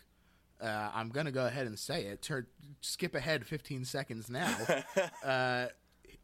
[0.60, 2.22] Uh, I'm gonna go ahead and say it.
[2.22, 2.46] Turn,
[2.80, 4.56] skip ahead 15 seconds now.
[5.24, 5.66] uh,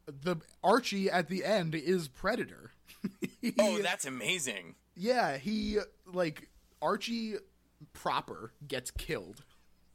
[0.06, 2.72] the Archie at the end is Predator.
[3.22, 4.74] Oh, he- Oh, that's amazing.
[4.94, 6.48] yeah, he like
[6.82, 7.34] Archie
[7.94, 9.42] proper gets killed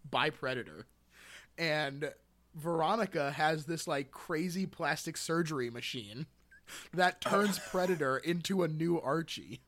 [0.09, 0.87] by Predator,
[1.57, 2.11] and
[2.55, 6.25] Veronica has this like crazy plastic surgery machine
[6.93, 9.61] that turns Predator into a new Archie.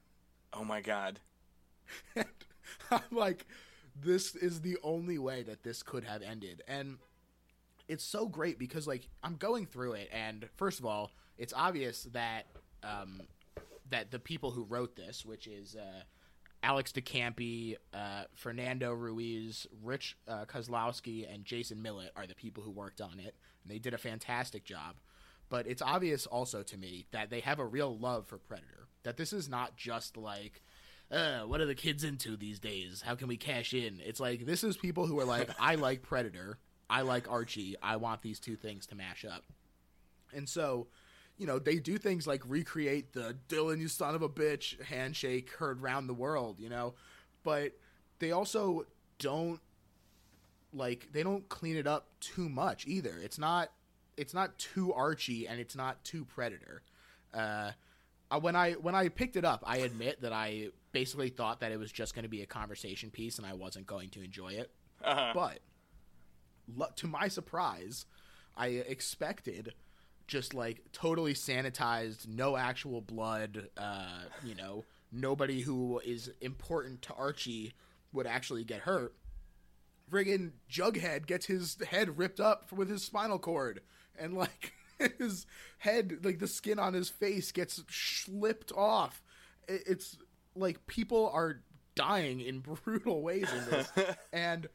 [0.54, 1.20] Oh my god.
[2.16, 2.26] And
[2.92, 3.46] I'm like,
[3.96, 6.62] this is the only way that this could have ended.
[6.68, 6.98] And
[7.88, 12.04] it's so great because like I'm going through it and first of all, it's obvious
[12.14, 12.48] that
[12.84, 13.22] um
[13.90, 16.04] that the people who wrote this, which is uh
[16.64, 22.64] Alex de Campi, uh, Fernando Ruiz, Rich uh, Koslowski, and Jason Millet are the people
[22.64, 24.96] who worked on it, and they did a fantastic job.
[25.50, 28.88] But it's obvious also to me that they have a real love for Predator.
[29.04, 30.62] That this is not just like,
[31.12, 33.02] uh, what are the kids into these days?
[33.06, 34.02] How can we cash in?
[34.04, 36.58] It's like this is people who are like, I like Predator,
[36.90, 39.44] I like Archie, I want these two things to mash up.
[40.34, 40.88] And so,
[41.38, 45.52] you know, they do things like recreate the Dillon, you son of a bitch handshake
[45.52, 46.96] heard round the world, you know,
[47.44, 47.74] but
[48.20, 48.86] they also
[49.20, 49.60] don't
[50.74, 53.14] like they don't clean it up too much either.
[53.22, 53.72] It's not
[54.18, 56.82] it's not too Archie and it's not too Predator.
[57.34, 57.72] Uh,
[58.42, 61.80] when I when I picked it up, I admit that I basically thought that it
[61.80, 64.72] was just going to be a conversation piece and I wasn't going to enjoy it.
[65.04, 65.32] Uh-huh.
[65.34, 65.60] But
[66.98, 68.06] to my surprise,
[68.56, 69.74] I expected
[70.28, 73.70] just like totally sanitized, no actual blood.
[73.78, 77.74] Uh, you know, nobody who is important to Archie
[78.12, 79.14] would actually get hurt.
[80.12, 83.82] Friggin' Jughead gets his head ripped up with his spinal cord,
[84.18, 84.74] and like
[85.18, 85.46] his
[85.80, 89.22] head, like the skin on his face gets slipped off.
[89.68, 90.18] It's
[90.56, 91.62] like people are
[91.96, 93.92] dying in brutal ways in this,
[94.34, 94.68] and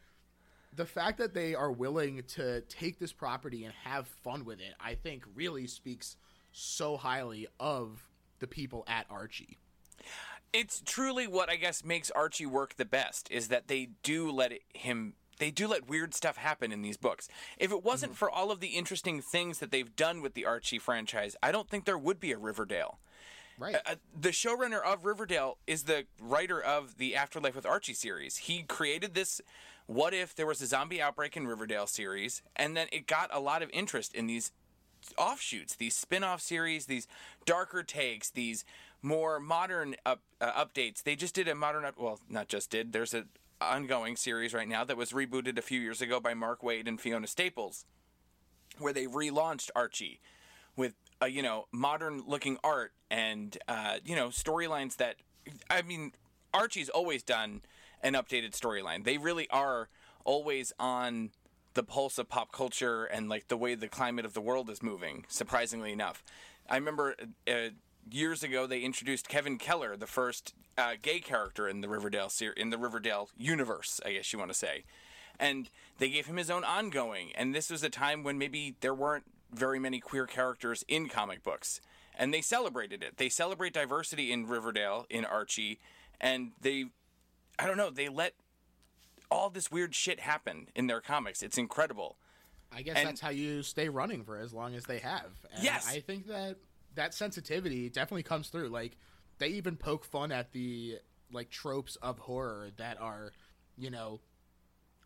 [0.74, 4.74] the fact that they are willing to take this property and have fun with it,
[4.80, 6.16] I think, really speaks
[6.52, 8.08] so highly of
[8.40, 9.58] the people at Archie.
[10.52, 14.52] It's truly what I guess makes Archie work the best is that they do let
[14.52, 17.26] it, him they do let weird stuff happen in these books.
[17.58, 18.18] If it wasn't mm-hmm.
[18.18, 21.68] for all of the interesting things that they've done with the Archie franchise, I don't
[21.68, 22.98] think there would be a Riverdale.
[23.62, 23.76] Right.
[23.86, 28.36] Uh, the showrunner of Riverdale is the writer of the Afterlife with Archie series.
[28.38, 29.40] He created this
[29.86, 33.38] what if there was a zombie outbreak in Riverdale series and then it got a
[33.38, 34.50] lot of interest in these
[35.16, 37.06] offshoots, these spin-off series, these
[37.44, 38.64] darker takes, these
[39.00, 41.02] more modern up, uh, updates.
[41.02, 42.92] They just did a modern up well, not just did.
[42.92, 43.26] There's a
[43.60, 47.00] ongoing series right now that was rebooted a few years ago by Mark Waid and
[47.00, 47.84] Fiona Staples
[48.78, 50.20] where they relaunched Archie
[50.76, 55.16] with uh, you know modern looking art and uh, you know storylines that
[55.70, 56.12] I mean
[56.52, 57.62] Archie's always done
[58.02, 59.04] an updated storyline.
[59.04, 59.88] They really are
[60.24, 61.30] always on
[61.74, 64.82] the pulse of pop culture and like the way the climate of the world is
[64.82, 65.24] moving.
[65.28, 66.22] Surprisingly enough,
[66.68, 67.14] I remember
[67.48, 67.70] uh,
[68.10, 72.70] years ago they introduced Kevin Keller, the first uh, gay character in the Riverdale in
[72.70, 74.84] the Riverdale universe, I guess you want to say,
[75.38, 77.32] and they gave him his own ongoing.
[77.34, 81.42] And this was a time when maybe there weren't very many queer characters in comic
[81.42, 81.80] books,
[82.14, 83.16] and they celebrated it.
[83.16, 85.78] They celebrate diversity in Riverdale in Archie,
[86.20, 86.86] and they,
[87.58, 88.34] I don't know, they let
[89.30, 91.42] all this weird shit happen in their comics.
[91.42, 92.16] It's incredible.
[92.70, 95.30] I guess And- that's how you stay running for as long as they have.
[95.54, 95.86] And Yes.
[95.88, 96.56] I think that
[96.94, 98.68] that sensitivity definitely comes through.
[98.68, 98.96] Like
[99.38, 100.98] they even poke fun at the
[101.30, 103.32] like tropes of horror that are,
[103.78, 104.20] you know,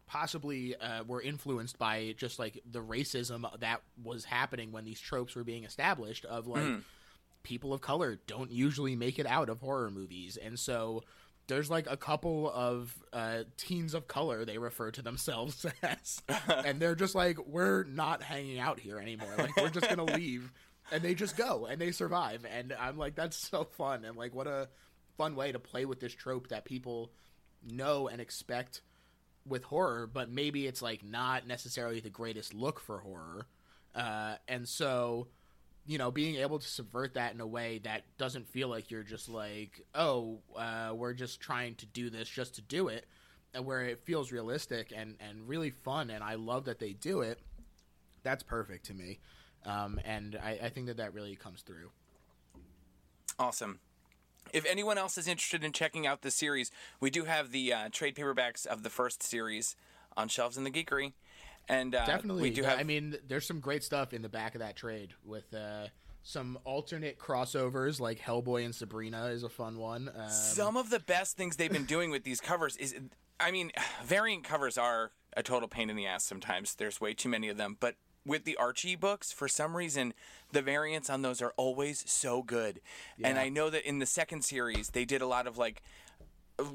[0.07, 5.35] possibly uh, were influenced by just like the racism that was happening when these tropes
[5.35, 6.81] were being established of like
[7.43, 10.37] people of color don't usually make it out of horror movies.
[10.37, 11.03] And so
[11.49, 16.23] there's like a couple of uh, teens of color they refer to themselves as.
[16.49, 19.33] And they're just like we're not hanging out here anymore.
[19.39, 20.53] Like we're just gonna leave.
[20.93, 22.45] And they just go and they survive.
[22.49, 24.05] And i'm like that's so fun.
[24.05, 24.69] And like what a
[25.17, 27.11] fun way to play with this trope that people
[27.65, 28.83] know and expect
[29.47, 33.47] with horror, but maybe it's like not necessarily the greatest look for horror.
[33.95, 35.29] Uh, and so,
[35.87, 39.03] you know, being able to subvert that in a way that doesn't feel like you're
[39.03, 43.07] just like, oh, uh, we're just trying to do this just to do it,
[43.55, 47.21] and where it feels realistic and, and really fun, and I love that they do
[47.21, 47.39] it.
[48.23, 49.21] That's perfect to me.
[49.65, 51.91] Um, and I, I think that that really comes through.
[53.39, 53.79] Awesome.
[54.53, 56.71] If anyone else is interested in checking out this series,
[57.01, 59.77] we do have the uh, trade paperbacks of the first series
[60.17, 61.13] on shelves in the geekery,
[61.69, 62.43] and uh, Definitely.
[62.43, 62.79] we do have.
[62.79, 65.89] I mean, there's some great stuff in the back of that trade with uh,
[66.23, 70.11] some alternate crossovers, like Hellboy and Sabrina is a fun one.
[70.17, 72.97] Um, Some of the best things they've been doing with these covers is,
[73.39, 73.71] I mean,
[74.05, 76.75] variant covers are a total pain in the ass sometimes.
[76.75, 77.77] There's way too many of them.
[77.79, 77.95] But
[78.27, 80.12] with the Archie books, for some reason,
[80.53, 82.81] the variants on those are always so good.
[83.22, 85.83] And I know that in the second series, they did a lot of like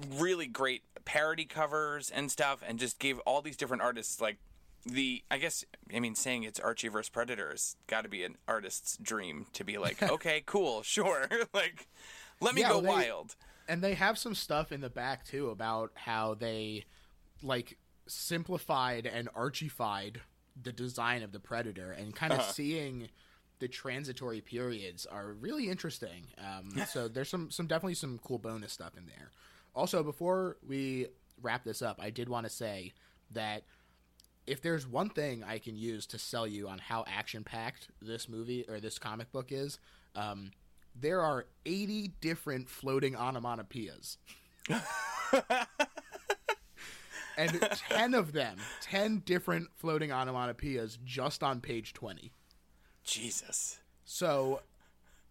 [0.09, 4.37] really great parody covers and stuff, and just gave all these different artists like
[4.85, 8.97] the I guess I mean saying it's Archie versus Predators got to be an artist's
[8.97, 11.27] dream to be like okay cool sure.
[11.53, 11.87] Like
[12.39, 13.35] let me Yeah, go well, they- wild.
[13.67, 16.85] And they have some stuff in the back too about how they
[17.43, 17.77] like
[18.07, 20.17] simplified and archified
[20.63, 22.51] the design of the predator and kind of Uh-huh.
[22.51, 23.09] seeing
[23.59, 28.73] the transitory periods are really interesting um, so there's some some definitely some cool bonus
[28.73, 29.31] stuff in there
[29.75, 31.07] also before we
[31.41, 32.91] wrap this up i did want to say
[33.31, 33.63] that
[34.47, 38.27] if there's one thing I can use to sell you on how action packed this
[38.27, 39.77] movie or this comic book is,
[40.15, 40.49] um,
[40.99, 44.17] there are 80 different floating onomatopoeias.
[47.37, 47.59] and
[47.89, 52.31] 10 of them, 10 different floating onomatopoeias just on page 20.
[53.03, 54.61] Jesus So,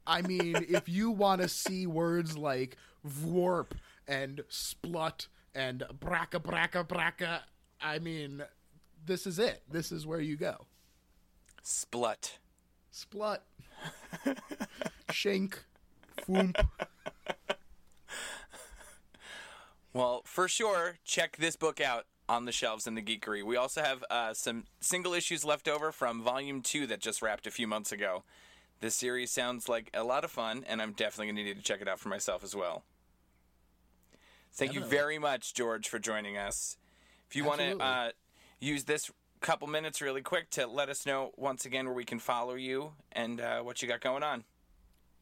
[0.06, 2.76] I mean, if you want to see words like
[3.24, 3.74] warp
[4.08, 7.40] and splut and bracka bracka bracka,
[7.80, 8.42] I mean,
[9.06, 9.62] this is it.
[9.70, 10.66] This is where you go.
[11.64, 12.32] splut
[12.92, 13.38] Splut,
[15.12, 15.54] shink,
[16.26, 16.66] foomp.
[19.92, 23.42] Well, for sure, check this book out on the shelves in the geekery.
[23.42, 27.46] We also have uh, some single issues left over from Volume 2 that just wrapped
[27.46, 28.22] a few months ago.
[28.80, 31.62] This series sounds like a lot of fun, and I'm definitely going to need to
[31.62, 32.84] check it out for myself as well.
[34.52, 36.76] Thank you very much, George, for joining us.
[37.28, 38.10] If you want to uh,
[38.60, 39.10] use this
[39.40, 42.92] couple minutes really quick to let us know once again where we can follow you
[43.12, 44.44] and uh, what you got going on.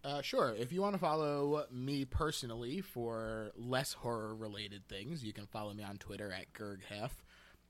[0.08, 0.54] Uh, sure.
[0.58, 5.74] If you want to follow me personally for less horror related things, you can follow
[5.74, 7.10] me on Twitter at GergHef.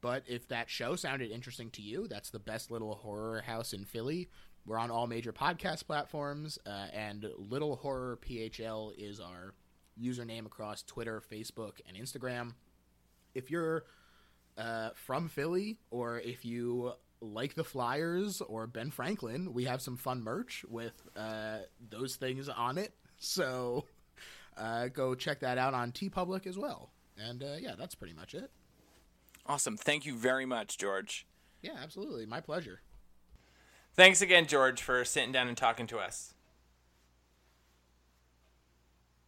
[0.01, 3.85] But if that show sounded interesting to you, that's the best little horror house in
[3.85, 4.29] Philly.
[4.65, 9.55] We're on all major podcast platforms, uh, and Little Horror PHL is our
[10.01, 12.53] username across Twitter, Facebook, and Instagram.
[13.35, 13.83] If you're
[14.57, 19.97] uh, from Philly, or if you like the Flyers or Ben Franklin, we have some
[19.97, 21.59] fun merch with uh,
[21.91, 22.93] those things on it.
[23.21, 23.85] So
[24.57, 26.93] uh, go check that out on TeePublic as well.
[27.19, 28.49] And uh, yeah, that's pretty much it.
[29.45, 29.77] Awesome.
[29.77, 31.27] Thank you very much, George.
[31.61, 32.27] Yeah, absolutely.
[32.27, 32.81] My pleasure.
[33.95, 36.35] Thanks again, George, for sitting down and talking to us.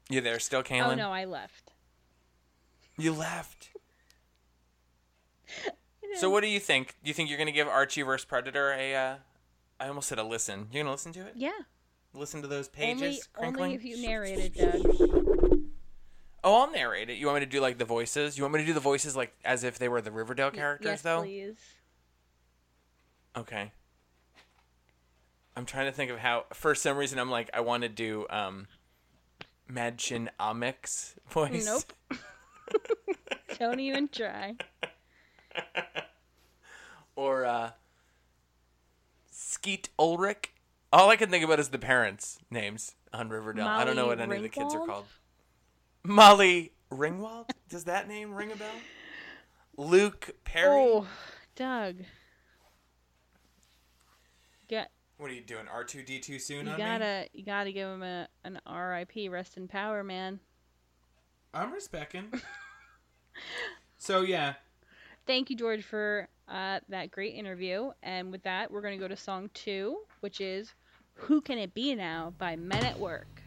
[0.08, 0.92] You there still, Kaylin?
[0.92, 1.72] Oh no, I left.
[2.96, 3.70] You left.
[6.16, 6.96] so what do you think?
[7.02, 8.94] Do you think you're gonna give Archie vs Predator a?
[8.94, 9.14] Uh,
[9.78, 10.68] I almost said a listen.
[10.72, 11.34] You're gonna listen to it?
[11.36, 11.50] Yeah.
[12.12, 13.62] Listen to those pages Only, crinkling.
[13.64, 15.60] only if you narrate it, Doug.
[16.42, 17.18] Oh, I'll narrate it.
[17.18, 18.36] You want me to do like the voices?
[18.36, 20.86] You want me to do the voices like as if they were the Riverdale characters,
[20.90, 21.22] yes, though?
[21.22, 21.56] please.
[23.36, 23.72] Okay.
[25.56, 26.46] I'm trying to think of how.
[26.52, 28.66] For some reason, I'm like, I want to do um,
[29.70, 31.66] Madchen Amick's voice.
[31.66, 31.92] Nope.
[33.58, 34.56] Don't even try.
[37.16, 37.72] Or uh,
[39.30, 40.54] Skeet Ulrich.
[40.90, 43.66] All I can think about is the parents' names on Riverdale.
[43.66, 45.04] I don't know what any of the kids are called.
[46.02, 47.50] Molly Ringwald?
[47.68, 48.68] Does that name ring a bell?
[49.76, 50.80] Luke Perry?
[50.80, 51.06] Oh,
[51.56, 51.96] Doug.
[54.68, 55.68] Get What are you doing?
[55.70, 59.28] R two D two soon you on gotta you gotta give him a an R.I.P.
[59.28, 60.40] Rest in power, man.
[61.52, 62.32] I'm respecting.
[63.98, 64.54] so yeah,
[65.26, 67.92] Thank you, George, for uh, that great interview.
[68.02, 70.74] And with that, we're gonna go to song two, which is
[71.14, 73.39] "Who Can It Be Now" by Men at Work.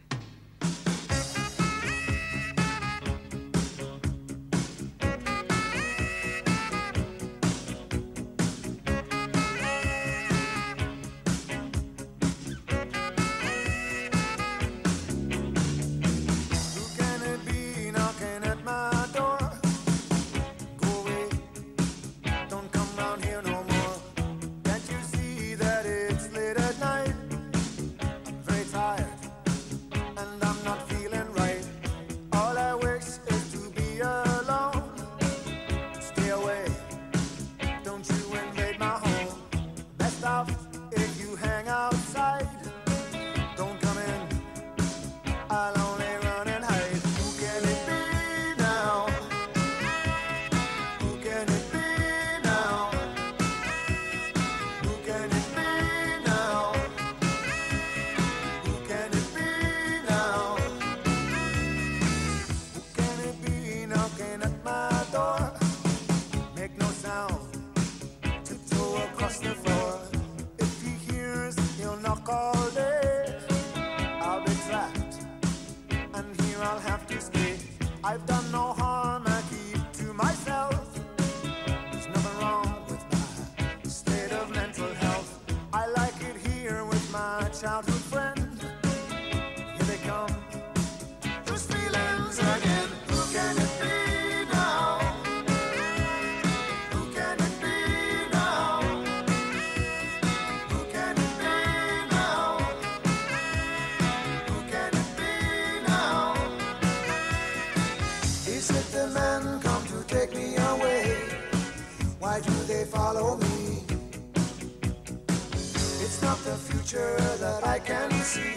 [116.24, 118.54] Not the future that I can see.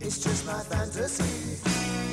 [0.00, 2.11] It's just my fantasy.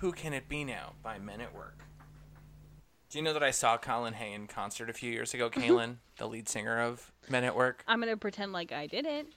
[0.00, 1.80] Who Can It Be Now by Men at Work.
[3.10, 5.60] Do you know that I saw Colin Hay in concert a few years ago, mm-hmm.
[5.60, 7.82] Kaylin, the lead singer of Men at Work?
[7.88, 9.28] I'm gonna pretend like I didn't.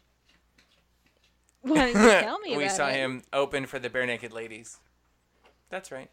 [1.62, 2.96] Why don't you tell me we saw it?
[2.96, 4.78] him open for the Barenaked Ladies.
[5.70, 6.10] That's right.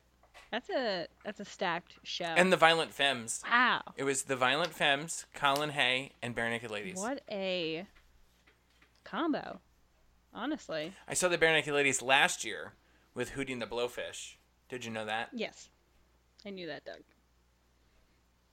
[0.51, 2.25] That's a that's a stacked show.
[2.25, 3.43] And the Violent Femmes.
[3.47, 6.97] wow, It was the Violent Femmes, Colin Hay, and Barenaked Ladies.
[6.97, 7.87] what a
[9.05, 9.61] combo!
[10.33, 12.73] Honestly, I saw the Barenaked Ladies last year
[13.15, 14.37] with Hootie and the Blowfish.
[14.69, 15.31] Did you know that?
[15.33, 15.69] yes,
[16.45, 17.01] I knew that, Doug.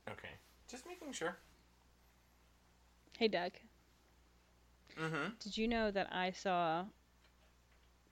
[0.10, 0.30] Okay.
[0.70, 1.38] Just making sure.
[3.18, 3.52] Hey, Doug.
[5.00, 5.30] Mm-hmm.
[5.40, 6.86] Did you know that I saw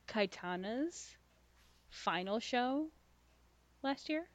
[0.07, 1.15] Kaitana's
[1.89, 2.87] final show
[3.83, 4.25] last year?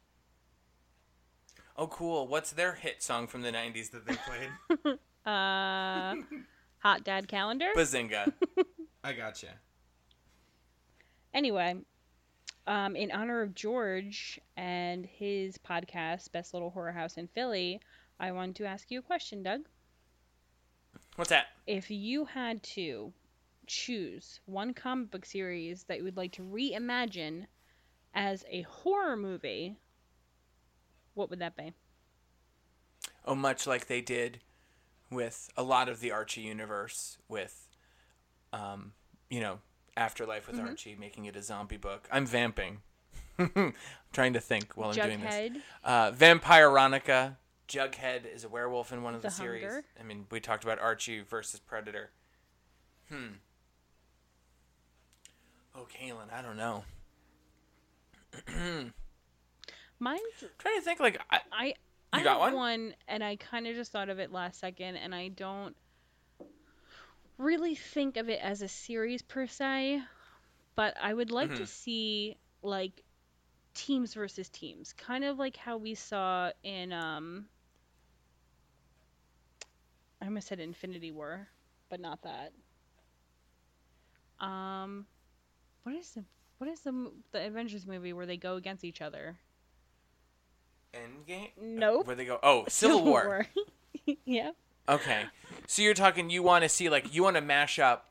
[1.77, 2.27] Oh, cool.
[2.27, 4.99] What's their hit song from the 90s that they played?
[5.25, 6.15] Uh,
[6.79, 7.67] Hot Dad Calendar.
[7.75, 8.33] Bazinga.
[9.03, 9.49] I gotcha.
[11.33, 11.75] Anyway,
[12.67, 17.79] um, in honor of George and his podcast, Best Little Horror House in Philly,
[18.19, 19.61] I wanted to ask you a question, Doug.
[21.15, 21.47] What's that?
[21.67, 23.11] If you had to
[23.67, 27.45] choose one comic book series that you would like to reimagine
[28.13, 29.75] as a horror movie,
[31.13, 31.73] what would that be?
[33.25, 34.39] Oh, much like they did
[35.11, 37.67] with a lot of the Archie universe, with,
[38.53, 38.93] um,
[39.29, 39.59] you know,
[39.99, 42.07] Afterlife with Archie, making it a zombie book.
[42.09, 42.79] I'm vamping.
[43.37, 43.73] I'm
[44.13, 45.33] trying to think while I'm doing this.
[45.35, 45.61] Jughead.
[45.83, 47.35] Uh, Vampironica.
[47.67, 49.63] Jughead is a werewolf in one of the, The series.
[49.63, 49.83] Hunger.
[49.99, 52.11] I mean, we talked about Archie versus Predator.
[53.09, 53.27] Hmm.
[55.75, 56.83] Oh, Kaylin, I don't know.
[59.99, 60.21] Mine's
[60.57, 61.73] trying to think, like, I, I You
[62.13, 62.95] I got have one?
[63.09, 65.75] and I kind of just thought of it last second, and I don't
[67.39, 70.03] really think of it as a series per se,
[70.75, 71.67] but I would like to Mhm.
[71.67, 73.03] see like
[73.73, 77.49] teams versus teams, kind of like how we saw in um.
[80.21, 81.49] I almost said Infinity War,
[81.89, 82.53] but not that.
[84.39, 85.07] Um,
[85.83, 86.25] what is the
[86.59, 89.39] what is the the Avengers movie where they go against each other?
[90.93, 91.51] Endgame?
[91.57, 92.07] Nope.
[92.07, 93.47] Where they go, oh, Civil War.
[94.25, 94.51] yeah.
[94.89, 95.23] Okay.
[95.67, 98.05] So you're talking, you want to see, like, you want to mash up.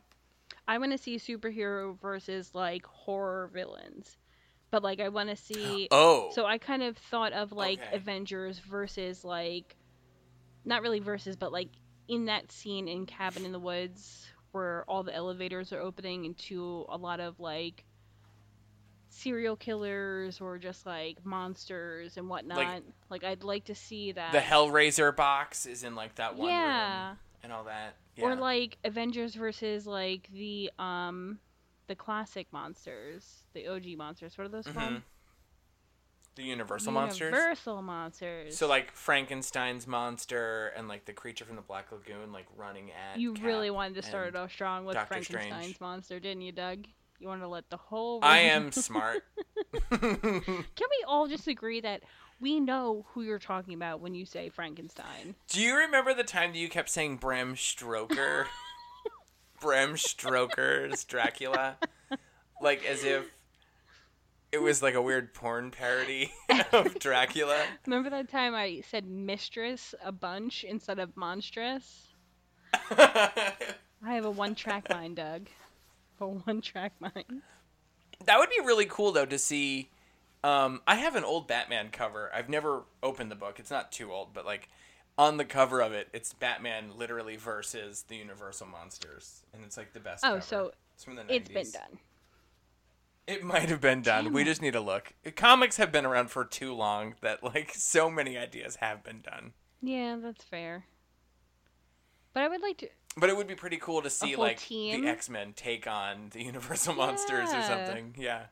[0.66, 4.18] I want to see superhero versus like horror villains,
[4.70, 5.89] but like I want to see.
[5.91, 6.31] Oh.
[6.35, 7.97] So I kind of thought of like Okay.
[7.97, 9.76] Avengers versus like,
[10.64, 11.70] not really versus, but like
[12.07, 16.85] in that scene in Cabin in the Woods where all the elevators are opening into
[16.89, 17.85] a lot of like
[19.09, 22.83] serial killers or just like monsters and whatnot.
[23.11, 24.33] Like, I'd like to see that.
[24.33, 27.09] the Hellraiser box is in, like, that one Yeah.
[27.11, 27.97] room and all that.
[28.21, 31.39] Or like Avengers versus like the um
[31.87, 34.37] the classic monsters, the OG monsters.
[34.37, 34.75] What are those Mhm.
[34.75, 35.03] called?
[36.35, 37.21] The Universal monsters?
[37.33, 38.59] Universal monsters.
[38.59, 43.19] So like Frankenstein's monster and like the creature from the Black Lagoon like running at
[43.19, 45.81] you Cap really wanted to start it off strong with Doctor Frankenstein's Strange.
[45.81, 46.87] monster, didn't you, Doug?
[47.19, 48.21] You want to let the whole.
[48.23, 49.25] I am smart.
[49.91, 52.03] Can we all just agree that
[52.41, 55.35] we know who you're talking about when you say Frankenstein?
[55.49, 58.47] Do you remember the time that you kept saying Bram Stroker?
[59.61, 61.79] Bram Stroker's Dracula?
[62.61, 63.25] Like as if
[64.53, 66.33] it was like a weird porn parody
[66.73, 67.61] of Dracula.
[67.87, 72.09] Remember that time I said mistress a bunch instead of monstrous?
[72.91, 73.55] I
[74.03, 75.49] have a one-track mind, Doug.
[76.21, 77.43] A one-track mind.
[78.25, 79.91] That would be really cool though to see.
[80.43, 82.31] Um, I have an old Batman cover.
[82.35, 83.59] I've never opened the book.
[83.59, 84.69] It's not too old, but like
[85.16, 89.93] on the cover of it, it's Batman literally versus the Universal monsters, and it's like
[89.93, 90.25] the best.
[90.25, 90.41] Oh, cover.
[90.41, 91.31] so it's from the 90s.
[91.31, 91.99] It's been done.
[93.27, 94.25] It might have been done.
[94.25, 95.12] Damn we just need to look.
[95.37, 99.53] Comics have been around for too long that like so many ideas have been done.
[99.83, 100.87] Yeah, that's fair.
[102.33, 102.89] But I would like to.
[103.17, 105.03] But it would be pretty cool to see like team?
[105.03, 108.15] the X Men take on the Universal monsters or something.
[108.17, 108.45] Yeah.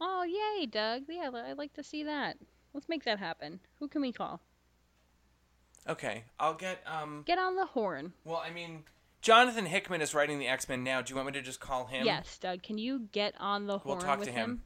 [0.00, 1.02] Oh, yay, Doug.
[1.08, 2.36] Yeah, I'd like to see that.
[2.72, 3.60] Let's make that happen.
[3.80, 4.40] Who can we call?
[5.88, 7.24] Okay, I'll get um.
[7.26, 8.12] Get on the horn.
[8.24, 8.84] Well, I mean,
[9.22, 11.02] Jonathan Hickman is writing the X Men now.
[11.02, 12.06] Do you want me to just call him?
[12.06, 12.62] Yes, Doug.
[12.62, 13.98] Can you get on the horn?
[13.98, 14.62] We'll talk with to him.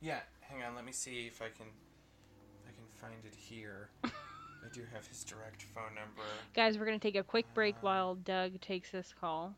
[0.00, 0.20] Yeah.
[0.40, 0.74] Hang on.
[0.74, 1.66] Let me see if I can.
[1.66, 3.90] If I can find it here.
[4.68, 6.22] I do have his direct phone number.
[6.54, 9.54] Guys, we're going to take a quick break uh, while Doug takes this call.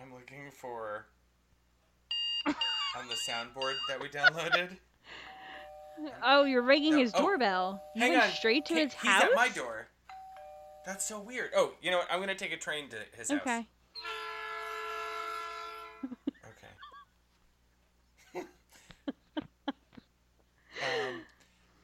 [0.00, 1.06] I'm looking for
[2.46, 2.54] on
[3.08, 4.76] the soundboard that we downloaded.
[6.24, 6.98] Oh, you're ringing no.
[6.98, 7.80] his oh, doorbell.
[7.94, 8.30] You hang went on.
[8.30, 9.22] straight to his he's house.
[9.22, 9.86] He's at my door.
[10.84, 11.50] That's so weird.
[11.54, 12.08] Oh, you know what?
[12.10, 13.68] I'm gonna take a train to his okay.
[16.02, 16.10] house.
[18.34, 18.34] Okay.
[18.34, 18.46] okay.
[21.06, 21.20] um,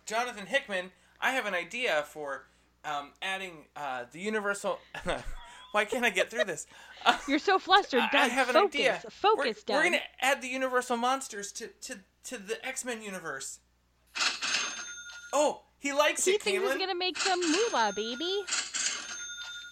[0.07, 0.91] Jonathan Hickman
[1.21, 2.47] I have an idea for
[2.85, 4.79] um, adding uh, the universal.
[5.73, 6.67] Why can't I get through this?
[7.07, 8.21] Uh, You're so flustered, Doug.
[8.23, 8.75] I have an focus.
[8.75, 9.03] idea.
[9.11, 9.77] Focus, we're, Doug.
[9.77, 13.61] We're gonna add the Universal monsters to to to the X Men universe.
[15.33, 16.71] Oh, he likes He it, thinks Caitlin.
[16.73, 18.43] he's gonna make some moolah, baby.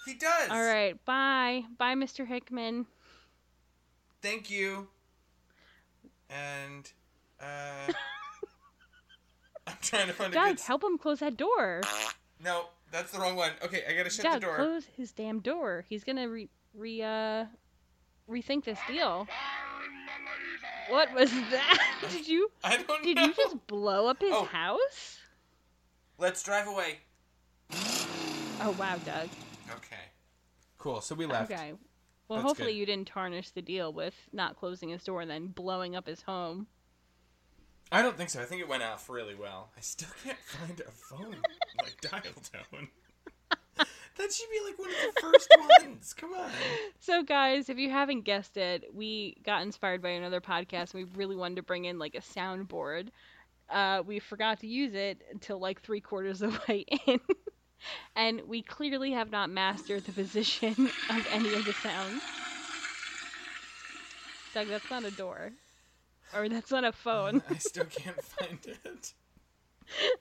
[0.06, 0.50] He does.
[0.50, 2.26] All right, bye, bye, Mr.
[2.26, 2.86] Hickman.
[4.22, 4.88] Thank you.
[6.30, 6.90] And
[7.40, 7.92] uh,
[9.72, 10.60] I'm trying to find a good.
[10.60, 11.82] help him close that door.
[12.42, 13.52] No, that's the wrong one.
[13.64, 14.56] Okay, I gotta shut Doug, the door.
[14.56, 15.84] close his damn door.
[15.88, 17.44] He's gonna re re uh
[18.30, 19.26] rethink this deal.
[20.88, 21.78] What was that?
[22.10, 23.24] Did you I don't did know.
[23.26, 24.44] you just blow up his Oh.
[24.44, 25.18] house?
[26.18, 26.98] Let's drive away.
[28.60, 29.28] Oh wow, Doug.
[29.70, 29.96] Okay.
[30.78, 31.00] Cool.
[31.00, 31.50] So we left.
[31.50, 31.72] Okay.
[32.28, 32.78] Well, That's hopefully good.
[32.78, 36.22] you didn't tarnish the deal with not closing his door and then blowing up his
[36.22, 36.66] home.
[37.90, 38.40] I don't think so.
[38.40, 39.70] I think it went off really well.
[39.76, 41.36] I still can't find a phone
[41.82, 42.88] like dial tone.
[43.78, 45.48] that should be like one of the first
[45.80, 46.14] ones.
[46.14, 46.50] Come on.
[47.00, 50.94] So, guys, if you haven't guessed it, we got inspired by another podcast.
[50.94, 53.08] and We really wanted to bring in like a soundboard.
[53.70, 57.20] Uh, we forgot to use it until like three quarters of the way in,
[58.16, 60.72] and we clearly have not mastered the position
[61.10, 62.22] of any of the sounds.
[64.54, 65.52] Doug, that's not a door,
[66.34, 67.42] or that's not a phone.
[67.50, 69.12] I still can't find it.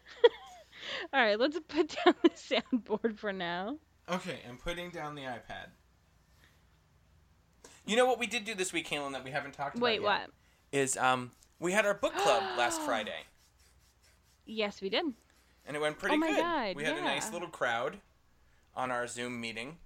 [1.14, 3.78] All right, let's put down the soundboard for now.
[4.10, 5.68] Okay, I'm putting down the iPad.
[7.86, 9.96] You know what we did do this week, Caitlin, that we haven't talked about Wait,
[9.96, 10.04] yet?
[10.04, 10.30] what?
[10.72, 13.24] Is um we had our book club last Friday,
[14.46, 15.06] Yes, we did.
[15.66, 16.38] and it went pretty Oh my good.
[16.38, 17.98] God, we had a nice little crowd
[18.76, 19.78] on our Zoom meeting,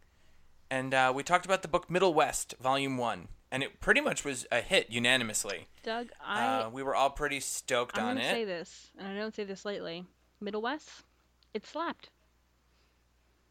[0.70, 4.46] and uh, we talked about the book Middlewest, Volume One, and it pretty much was
[4.52, 5.68] a hit unanimously.
[5.84, 8.12] Doug, I Uh, we were all pretty stoked on it.
[8.12, 10.06] I'm on gonna say this, and I don't say this lately.
[10.44, 11.04] Middlewest,
[11.54, 12.10] it slapped.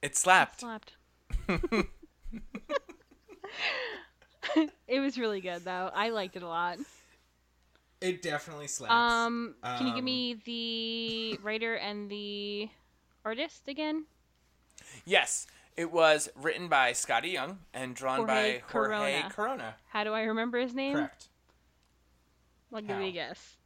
[0.02, 0.60] It slapped.
[0.60, 0.94] Slapped.
[4.88, 5.90] it was really good though.
[5.94, 6.78] I liked it a lot.
[8.00, 8.92] It definitely slaps.
[8.92, 12.70] Um, can you give Um, me the writer and the
[13.24, 14.06] artist again?
[15.04, 15.46] Yes,
[15.80, 19.30] it was written by Skottie Young and drawn Jorge by Jorge Corona.
[19.30, 19.74] Corona.
[19.88, 20.94] How do I remember his name?
[20.94, 21.28] Correct.
[22.70, 23.56] I'll give you a guess.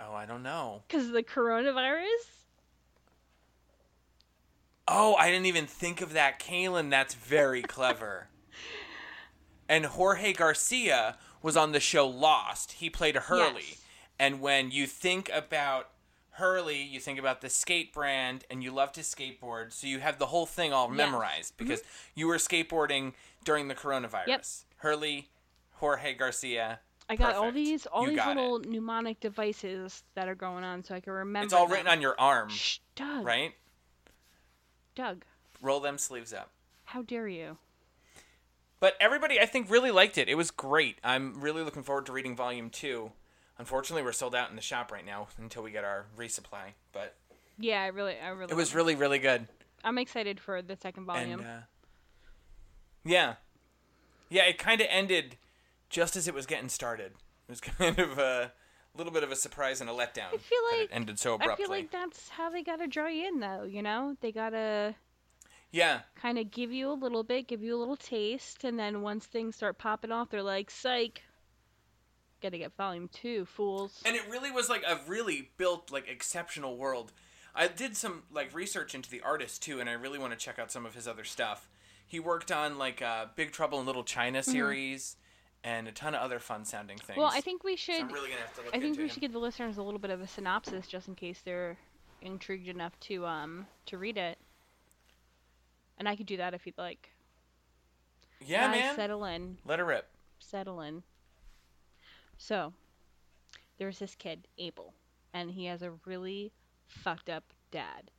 [0.00, 0.82] Oh, I don't know.
[0.88, 2.26] Because of the coronavirus.
[4.88, 6.90] Oh, I didn't even think of that, Kalen.
[6.90, 8.26] That's very clever.
[9.68, 12.72] and Jorge Garcia was on the show Lost.
[12.72, 13.62] He played Hurley.
[13.68, 13.82] Yes.
[14.18, 15.90] And when you think about
[16.36, 20.18] Hurley, you think about the skate brand, and you love to skateboard, so you have
[20.18, 21.64] the whole thing all memorized mm-hmm.
[21.64, 21.82] because
[22.14, 23.12] you were skateboarding
[23.44, 24.26] during the coronavirus.
[24.26, 24.44] Yep.
[24.78, 25.28] Hurley,
[25.72, 26.80] Jorge Garcia.
[27.10, 28.40] I got all these all You these got it.
[28.40, 31.44] little mnemonic devices that are going on, so I can remember.
[31.44, 31.72] It's all them.
[31.72, 33.26] written on your arm, Shh, Doug.
[33.26, 33.52] right?
[34.94, 35.24] Doug,
[35.60, 36.50] Roll them sleeves up.
[36.84, 37.58] how dare you?
[38.80, 40.28] But everybody, I think, really liked it.
[40.28, 40.98] It was great.
[41.04, 43.12] I'm really looking forward to reading volume two.
[43.58, 46.72] Unfortunately, we're sold out in the shop right now until we get our resupply.
[46.92, 47.16] But
[47.58, 48.52] Yeah, I really, I really.
[48.52, 49.46] it was really, really good.
[49.84, 51.40] I'm excited for the second volume.
[51.40, 51.60] And uh,
[53.04, 53.34] yeah,
[54.30, 55.36] yeah, it kind of ended
[55.90, 57.12] just as it was getting started.
[57.48, 58.52] It was kind of a
[58.96, 60.32] little bit of a surprise and a letdown.
[60.32, 61.64] I feel like it ended so abruptly.
[61.64, 63.64] I feel like that's how they gotta draw you in, though.
[63.64, 64.94] You know, they gotta
[65.70, 69.02] yeah, kind of give you a little bit, give you a little taste, and then
[69.02, 71.22] once things start popping off, they're like, "Psych,
[72.42, 76.76] gotta get volume two, fools." and it really was like a really built like exceptional
[76.76, 77.12] world
[77.54, 80.58] i did some like research into the artist too and i really want to check
[80.58, 81.68] out some of his other stuff
[82.06, 85.16] he worked on like uh, big trouble in little china series
[85.64, 87.20] and a ton of other fun sounding things Mm-hmm.
[87.20, 88.00] well, I think we So should.
[88.02, 89.08] i'm really gonna have to look I think we him.
[89.10, 91.76] should give the listeners a little bit of a synopsis, just in case they're
[92.20, 94.38] intrigued enough to um to read it.
[95.98, 97.10] And I could do that if you'd like.
[98.44, 99.58] yeah Guys, man settle in.
[99.64, 101.02] let her rip settle in.
[102.42, 102.72] So,
[103.78, 104.94] there's this kid, Abel,
[105.32, 106.50] and he has a really
[106.88, 108.10] fucked up dad.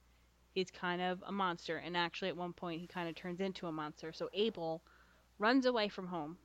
[0.53, 3.67] He's kind of a monster, and actually, at one point, he kind of turns into
[3.67, 4.13] a monster.
[4.13, 4.81] So, Abel
[5.39, 6.37] runs away from home,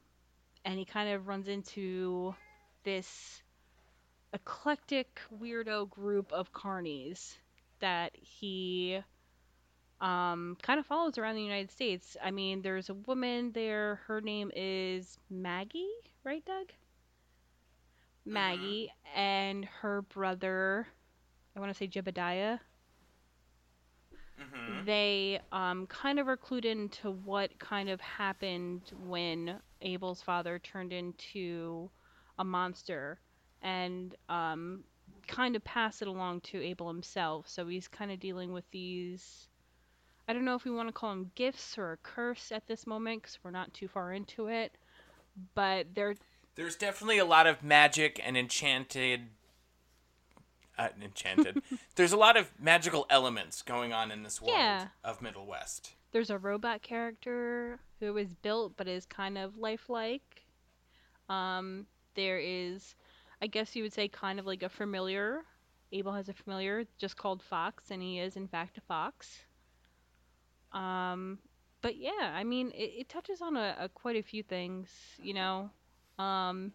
[0.64, 2.34] and he kind of runs into
[2.82, 3.44] this
[4.32, 7.36] eclectic weirdo group of carnies
[7.78, 8.98] that he
[10.00, 12.16] um, kind of follows around the United States.
[12.20, 14.00] I mean, there's a woman there.
[14.08, 16.72] Her name is Maggie, right, Doug?
[18.28, 20.86] Maggie and her brother,
[21.56, 22.60] I want to say Jebediah.
[24.38, 30.58] hmm They um, kind of are clued into what kind of happened when Abel's father
[30.58, 31.90] turned into
[32.38, 33.20] a monster.
[33.62, 34.84] And um,
[35.26, 37.48] kind of pass it along to Abel himself.
[37.48, 39.48] So he's kind of dealing with these.
[40.28, 42.86] I don't know if we want to call them gifts or a curse at this
[42.86, 44.76] moment because we're not too far into it.
[45.54, 46.16] But they're
[46.58, 49.28] There's definitely a lot of magic and enchanted.
[50.76, 51.62] Uh, enchanted.
[51.94, 54.88] There's a lot of magical elements going on in this world Yeah.
[55.04, 55.90] of Middlewest.
[56.10, 60.42] there's a robot character who is built but is kind of lifelike.
[61.28, 61.86] Um,
[62.16, 62.96] there is,
[63.40, 65.42] I guess you would say, kind of like a familiar.
[65.92, 69.38] Abel has a familiar just called Fox, and he is in fact a fox.
[70.72, 71.38] Um,
[71.82, 74.88] but yeah, I mean, it, it touches on a, a quite a few things,
[75.22, 75.70] you know.
[76.18, 76.72] Um,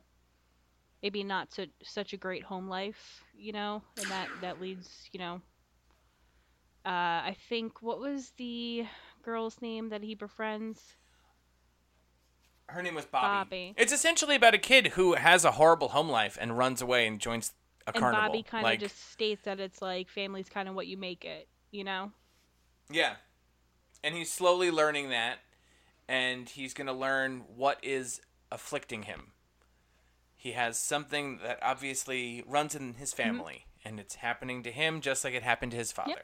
[1.02, 5.20] maybe not so, such a great home life, you know, and that that leads, you
[5.20, 5.42] know.
[6.86, 8.86] Uh, I think what was the
[9.22, 10.82] girl's name that he befriends?
[12.68, 13.28] Her name was Bobby.
[13.28, 13.74] Bobby.
[13.78, 17.20] It's essentially about a kid who has a horrible home life and runs away and
[17.20, 17.52] joins
[17.86, 18.28] a and carnival.
[18.28, 21.26] Bobby kind of like, just states that it's like family's kind of what you make
[21.26, 22.12] it, you know?
[22.90, 23.16] Yeah.
[24.04, 25.40] And he's slowly learning that,
[26.08, 28.22] and he's going to learn what is
[28.52, 29.33] afflicting him.
[30.44, 33.38] He has something that obviously runs in his Mm-hmm.
[33.38, 36.24] family, and it's happening to him just like it happened to his father.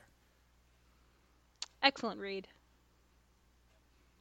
[1.81, 2.49] Excellent read.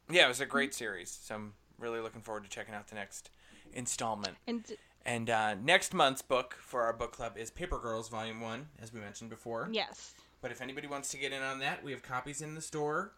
[0.09, 2.95] Yeah, it was a great series, so I'm really looking forward to checking out the
[2.95, 3.31] next
[3.73, 4.37] installment.
[4.47, 4.65] And
[5.05, 8.93] And uh, next month's book for our book club is Paper Girls Volume 1, as
[8.93, 9.69] we mentioned before.
[9.73, 12.63] yes, But if anybody wants to get in on that, we have copies in the
[12.63, 13.15] store.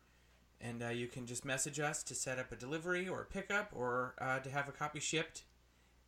[0.63, 3.71] And uh, you can just message us to set up a delivery or a pickup
[3.75, 5.45] or uh, to have a copy shipped.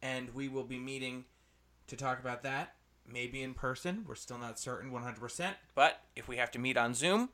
[0.03, 1.25] And we will be meeting
[1.87, 2.75] to talk about that.
[3.11, 4.05] Maybe in person.
[4.07, 5.55] We're still not certain 100%.
[5.75, 7.31] But if we have to meet on Zoom,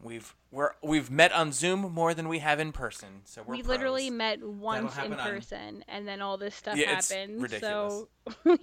[0.00, 3.22] we've we're we've met on Zoom more than we have in person.
[3.24, 6.76] So we're we literally met once in happen on- person, and then all this stuff
[6.76, 7.42] Yeah, it's happened.
[7.42, 8.04] ridiculous.
[8.44, 8.56] So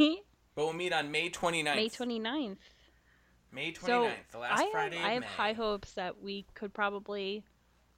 [0.55, 1.75] But we'll meet on May 29th.
[1.75, 2.57] May 29th.
[3.51, 5.27] May 29th, So the last I have, Friday I have May.
[5.27, 7.43] high hopes that we could probably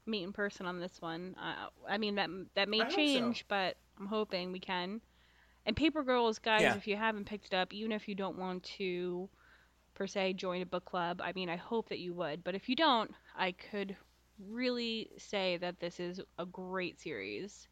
[0.08, 1.36] meet in person on this one.
[1.40, 2.96] Uh, I mean that that may I hope so.
[2.98, 5.02] change, but I'm hoping we can.
[5.68, 6.76] And Paper Girls, guys, Yeah.
[6.76, 9.30] if you haven't picked it up, even if you don't want to
[9.96, 12.44] per se join a book club, I mean I hope that you would.
[12.44, 13.96] But if you don't, I could
[14.40, 17.68] really say that this is a great series.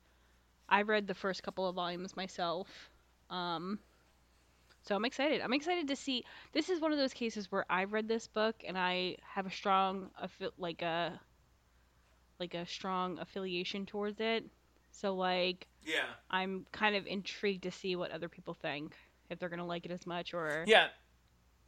[0.69, 2.91] I read the first couple of volumes myself.
[3.29, 3.79] Um,
[4.83, 5.41] so I'm excited.
[5.41, 6.25] I'm excited to see.
[6.53, 9.51] This is one of those cases where I read this book and I have a
[9.51, 10.11] strong,
[10.57, 11.19] like a,
[12.39, 14.45] like a strong affiliation towards it.
[14.91, 16.05] So like Yeah.
[16.29, 18.95] I'm kind of intrigued to see what other people think,
[19.29, 20.63] if they're gonna like it as much or.
[20.67, 20.87] Yeah.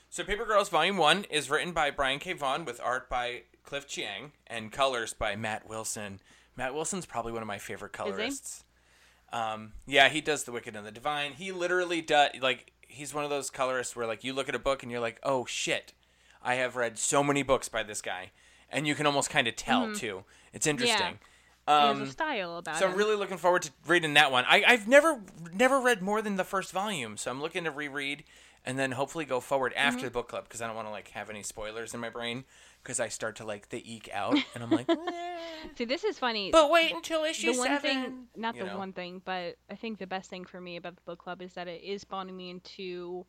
[0.09, 2.33] So Paper Girls Volume 1 is written by Brian K.
[2.33, 6.21] Vaughan with art by Cliff Chiang and colors by Matt Wilson.
[6.55, 8.63] Matt Wilson's probably one of my favorite colorists.
[9.33, 11.33] Um, yeah, he does The Wicked and the Divine.
[11.33, 14.59] He literally does, like, he's one of those colorists where, like, you look at a
[14.59, 15.93] book and you're like, oh, shit.
[16.41, 18.31] I have read so many books by this guy.
[18.69, 20.23] And you can almost kind of tell, too.
[20.53, 21.07] It's interesting.
[21.07, 21.36] He
[21.67, 22.91] Um, a style about so him.
[22.93, 24.45] I'm really looking forward to reading that one.
[24.47, 25.19] I, I've never
[25.53, 28.23] never read more than the first volume, so I'm looking to reread
[28.65, 30.05] and then hopefully go forward after Mm-hmm.
[30.05, 32.43] the book club because I don't want to like have any spoilers in my brain
[32.83, 34.87] because I start to like the eke out and I'm like.
[35.75, 36.51] See, this is funny.
[36.51, 37.81] but wait until issue the one seven.
[37.81, 38.77] thing, not you the know?
[38.77, 41.53] one thing, but I think the best thing for me about the book club is
[41.53, 43.25] that it is spawning me into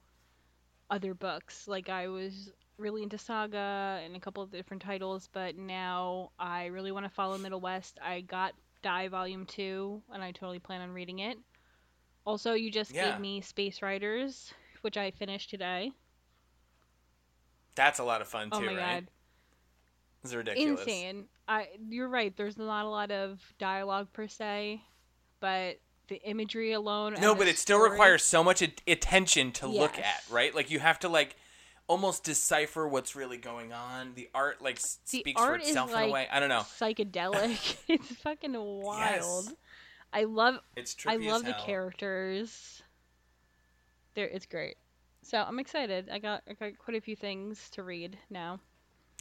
[0.90, 1.66] other books.
[1.68, 6.66] Like I was really into Saga and a couple of different titles, but now I
[6.66, 7.94] really want to follow Middlewest.
[8.02, 11.38] I got Die Volume Two, and I totally plan on reading it.
[12.24, 13.10] Also, you just Yeah.
[13.12, 14.52] gave me Space Riders,
[14.82, 15.92] which I finished today.
[17.74, 19.04] That's a lot of fun oh too, oh my right?
[19.04, 19.08] god,
[20.24, 20.80] It's ridiculous.
[20.80, 21.28] insane!
[21.46, 22.36] I you're right.
[22.36, 24.82] There's not a lot of dialogue per se,
[25.40, 27.14] but the imagery alone.
[27.20, 30.54] No, but it still requires so much attention to look at, right?
[30.54, 31.36] Like you have to like
[31.88, 34.12] almost decipher what's really going on.
[34.14, 36.28] The art like The speaks for art is itself in like a way.
[36.30, 36.60] I don't know.
[36.60, 37.76] psychedelic.
[37.88, 39.44] it's fucking wild.
[39.46, 39.54] Yes.
[40.12, 42.82] I love It's I love the characters.
[44.14, 44.76] There, it's great.
[45.22, 46.08] So I'm excited.
[46.10, 48.60] I got I got quite a few things to read now.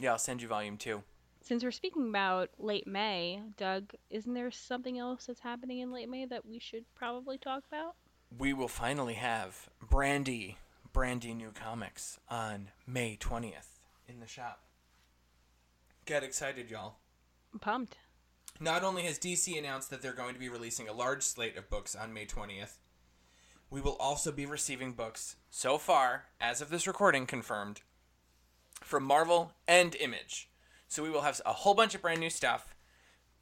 [0.00, 1.02] Yeah, I'll send you volume two.
[1.40, 6.08] Since we're speaking about late May, Doug, isn't there something else that's happening in late
[6.08, 7.94] May that we should probably talk about?
[8.36, 10.58] we will finally have Brandy,
[10.92, 14.60] Brandy New Comics on May 20th in the shop.
[16.06, 16.96] Get excited, y'all.
[17.52, 17.98] I'm pumped.
[18.60, 21.70] Not only has DC announced that they're going to be releasing a large slate of
[21.70, 22.78] books on May 20th,
[23.70, 27.82] We will also be receiving books so far, as of this recording, confirmed
[28.80, 30.48] from Marvel and Image.
[30.86, 32.74] So we will have a whole bunch of brand new stuff.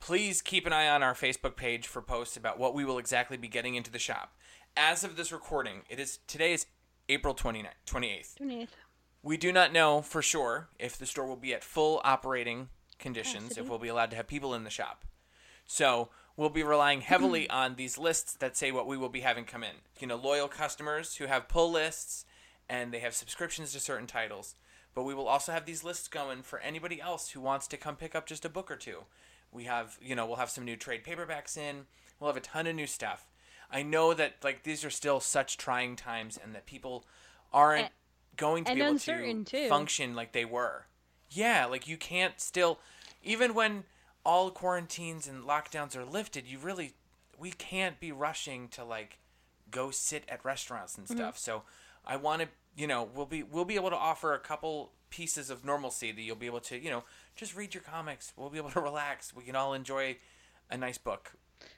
[0.01, 3.36] Please keep an eye on our Facebook page for posts about what we will exactly
[3.36, 4.32] be getting into the shop.
[4.76, 6.66] As of this recording, it is today is
[7.09, 8.39] April 29th, 28th.
[8.41, 8.69] 28th.
[9.23, 13.49] We do not know for sure if the store will be at full operating conditions,
[13.49, 13.61] Capacity.
[13.61, 15.05] if we'll be allowed to have people in the shop.
[15.67, 19.45] So we'll be relying heavily on these lists that say what we will be having
[19.45, 19.77] come in.
[19.99, 22.25] You know, loyal customers who have pull lists
[22.69, 24.55] and they have subscriptions to certain titles.
[24.95, 27.97] But we will also have these lists going for anybody else who wants to come
[27.97, 29.01] pick up just a book or two.
[29.53, 31.87] We have, you know, we'll have some new trade paperbacks in.
[32.19, 33.27] We'll have a ton of new stuff.
[33.71, 37.05] I know that like these are still such trying times and that people
[37.53, 37.91] aren't And-
[38.37, 39.69] going to be able to too.
[39.69, 40.87] function like they were.
[41.31, 42.79] Yeah, like you can't still
[43.23, 43.85] even when
[44.25, 46.95] all quarantines and lockdowns are lifted, you really
[47.39, 49.19] we can't be rushing to like
[49.71, 51.17] go sit at restaurants and mm-hmm.
[51.17, 51.39] stuff.
[51.39, 51.62] So
[52.07, 55.51] I want to, you know, we'll be we'll be able to offer a couple pieces
[55.51, 57.05] of normalcy that you'll be able to, you know,
[57.35, 58.33] just read your comics.
[58.37, 59.35] We'll be able to relax.
[59.35, 60.17] We can all enjoy
[60.71, 61.33] a nice book.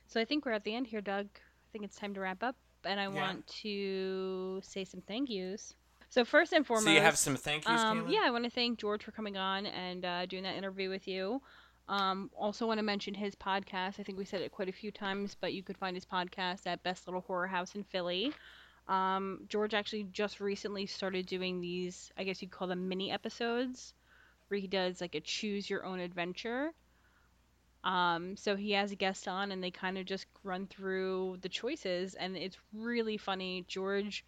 [0.06, 1.28] So I think we're at the end here, Doug.
[1.68, 5.74] I think it's time to wrap up, and I want to say some thank yous.
[6.08, 8.50] So first and foremost, so you have some thank yous, um, yeah, I want to
[8.50, 11.42] thank George for coming on and uh, doing that interview with you.
[11.88, 14.00] Um, also want to mention his podcast.
[14.00, 16.66] I think we said it quite a few times, but you could find his podcast
[16.66, 18.32] at Best Little Horror House in Philly.
[18.88, 23.92] Um, George actually just recently started doing these, I guess you'd call them mini episodes,
[24.48, 26.72] where he does like a choose your own adventure.
[27.84, 31.48] Um, so he has a guest on, and they kind of just run through the
[31.48, 33.64] choices, and it's really funny.
[33.68, 34.24] George,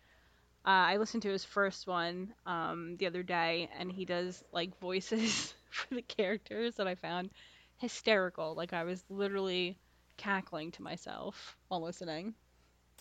[0.64, 4.78] uh, I listened to his first one um, the other day, and he does like
[4.80, 7.30] voices for the characters that I found
[7.78, 8.54] hysterical.
[8.54, 9.78] Like I was literally
[10.16, 12.34] cackling to myself while listening.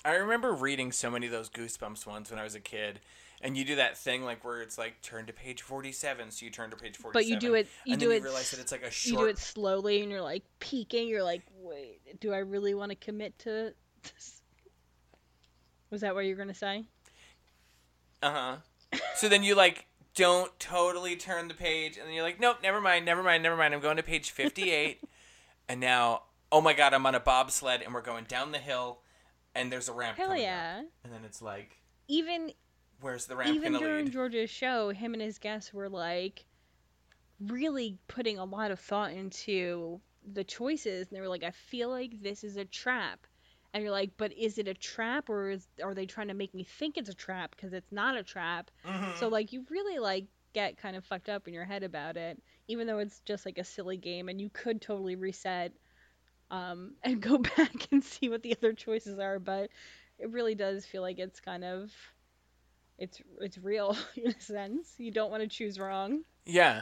[0.06, 3.02] I remember reading so many of those Goosebumps ones when I was a kid,
[3.42, 6.52] and you do that thing like where it's like turn to page forty-seven, so you
[6.52, 7.14] turn to page forty-seven.
[7.14, 8.92] But you do it, you and do then it, you realize that it's like a
[8.92, 9.12] short...
[9.12, 11.08] you do it slowly, and you're like peeking.
[11.08, 13.74] You're like, wait, do I really want to commit to
[14.04, 14.42] this?
[15.90, 16.86] Was that what you're gonna say?
[18.22, 18.32] Uh
[18.92, 19.00] huh.
[19.16, 19.86] so then you like
[20.16, 23.56] don't totally turn the page, and then you're like, nope, never mind, never mind, never
[23.56, 23.74] mind.
[23.74, 25.02] I'm going to page fifty-eight,
[25.70, 29.00] and now, oh my god, I'm on a bobsled, and we're going down the hill,
[29.56, 30.18] and there's a ramp.
[30.18, 30.46] Hell coming up.
[30.46, 30.82] yeah!
[31.04, 31.78] And then it's like,
[32.10, 32.52] Even
[33.02, 34.14] Where's the ramp even during lead?
[34.14, 36.46] George's show, him and his guests were like
[37.40, 40.02] really putting a lot of thought into
[40.34, 43.26] the choices, and they were like, "I feel like this is a trap,"
[43.74, 46.54] and you're like, "But is it a trap, or is are they trying to make
[46.54, 49.16] me think it's a trap because it's not a trap?" Mhm.
[49.16, 52.42] So like, you really like get kind of fucked up in your head about it,
[52.68, 55.74] even though it's just like a silly game, and you could totally reset
[56.52, 59.70] um, and go back and see what the other choices are, but
[60.18, 61.92] it really does feel like it's kind of
[63.00, 64.94] it's it's real in a sense.
[64.98, 66.24] You don't want to choose wrong.
[66.46, 66.82] yeah,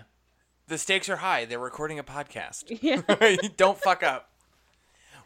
[0.68, 1.46] the stakes are high.
[1.46, 2.66] They're recording a podcast.
[2.82, 3.36] Yeah.
[3.58, 4.30] Don't fuck up.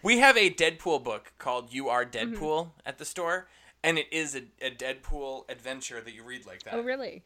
[0.04, 2.34] We have a Deadpool book called "You Are Mm-hmm.
[2.36, 3.48] Deadpool" at the store,
[3.84, 6.74] and it is a, a Deadpool adventure that you read like that.
[6.76, 7.24] oh really?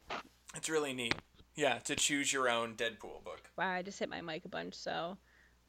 [0.55, 1.15] It's really neat.
[1.55, 3.49] Yeah, to choose your own Deadpool book.
[3.57, 5.17] Wow, I just hit my mic a bunch, so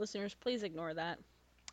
[0.00, 1.18] listeners, please ignore that.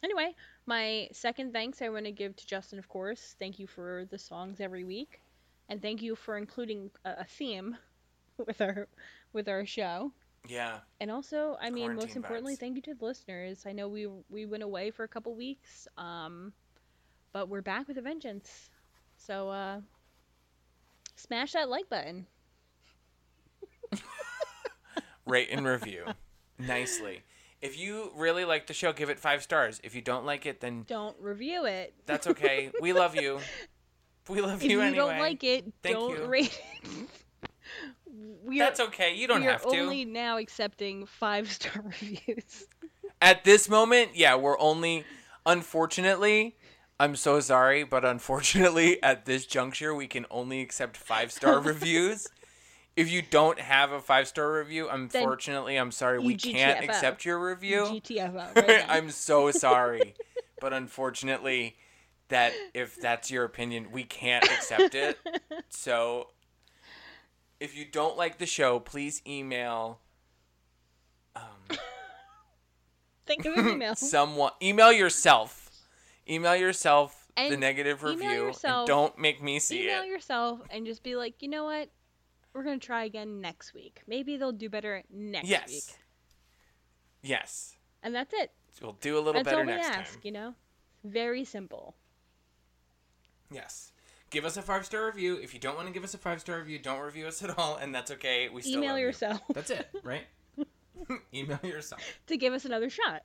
[0.04, 0.36] Anyway,
[0.68, 3.36] my second thanks I want to give to Justin, of course.
[3.40, 5.20] Thank you for the songs every week,
[5.70, 7.78] and thank you for including a, theme
[8.46, 8.88] with our
[9.34, 10.12] with our show.
[10.48, 12.60] Yeah, And also, I mean, most importantly, vibes.
[12.60, 13.64] thank you to the listeners.
[13.66, 16.52] I know we we went away for a couple weeks, um,
[17.32, 18.70] but we're back with a vengeance.
[19.16, 19.80] So uh,
[21.16, 22.28] smash that like button.
[25.26, 26.06] rate and review
[26.60, 27.22] nicely.
[27.62, 29.80] If you really like the show, give it five stars.
[29.84, 31.94] If you don't like it, then Don't review it.
[32.06, 32.72] that's okay.
[32.82, 33.40] we love you.
[34.30, 34.68] We love you.
[34.68, 34.96] If you you anyway.
[34.96, 36.26] don't like it, Thank don't you.
[36.26, 36.90] rate it.
[38.46, 39.16] we That's are, okay.
[39.16, 39.78] You don't have to.
[39.78, 42.68] only now accepting five star reviews.
[43.22, 45.06] At this moment, yeah, we're only.
[45.46, 46.56] Unfortunately,
[47.00, 52.28] I'm so sorry, but unfortunately, at this juncture, we can only accept five star reviews.
[52.96, 57.46] If you don't have a five star review, unfortunately, I'm sorry, we can't accept your
[57.46, 57.82] review.
[57.82, 58.56] GTFO.
[58.56, 58.86] Right.
[58.88, 60.14] I'm so sorry,
[60.62, 61.76] but unfortunately,
[62.30, 65.18] that if that's your opinion, we can't accept it.
[65.70, 66.30] So,
[67.60, 70.00] if you don't like the show, please email
[71.36, 71.42] um,
[73.26, 73.96] Think of an email.
[73.96, 74.52] someone.
[74.62, 75.72] Email yourself.
[76.30, 79.98] Email yourself the And negative email review, yourself- and don't make me see email it.
[80.00, 81.90] Email yourself and just be like, you know what?
[82.54, 84.02] We're gonna try again next week.
[84.08, 85.68] Maybe they'll do better next yes.
[85.70, 85.84] week.
[87.24, 87.76] Yes.
[88.04, 88.52] And that's it.
[88.82, 90.20] We'll do a little That's better next ask, time.
[90.24, 90.56] you know?
[91.04, 91.96] Very simple.
[93.54, 93.92] Yes.
[94.30, 95.38] Give us a five star review.
[95.38, 97.58] If you don't want to give us a five star review, don't review us at
[97.58, 98.50] all, and that's okay.
[98.50, 99.06] We still Email love you.
[99.06, 100.24] yourself that's it, right?
[101.34, 102.02] Email yourself.
[102.28, 103.24] to give us another shot.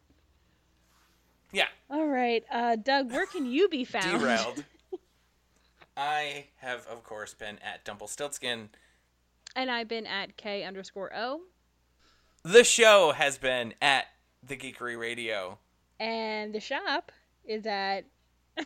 [1.52, 1.66] Yeah.
[1.90, 4.20] All right, uh, Doug, where can you be found?
[4.20, 4.64] Derailed.
[5.96, 8.68] I have, of course, been at Dumplstiltskin
[9.56, 11.40] And I've been at Kae underscore O.
[12.44, 14.04] The show has been at
[14.46, 15.58] the Geekery Radio.
[15.98, 17.10] And the shop
[17.44, 18.04] is at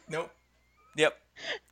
[0.08, 0.30] Nope.
[0.96, 1.16] Yep.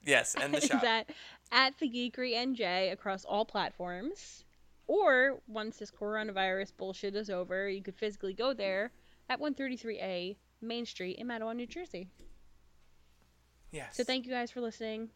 [0.05, 0.83] Yes, and the shop.
[0.85, 1.11] at
[1.53, 4.45] at the Geekery NJ across all platforms.
[4.87, 8.91] Or once this coronavirus bullshit is over, you could physically go there
[9.29, 12.09] at 133A Main Street in Matawan, New Jersey.
[13.71, 13.97] yes.
[13.97, 15.11] So thank you guys for listening.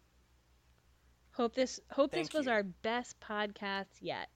[1.33, 2.53] Hope this hope Thank this was you.
[2.53, 4.29] our best podcast yet,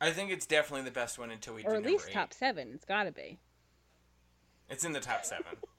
[0.00, 2.12] I think it's definitely the best one until we do or at number least eight.
[2.14, 2.70] top seven.
[2.74, 3.40] It's got to be.
[4.70, 5.56] It's in the top seven.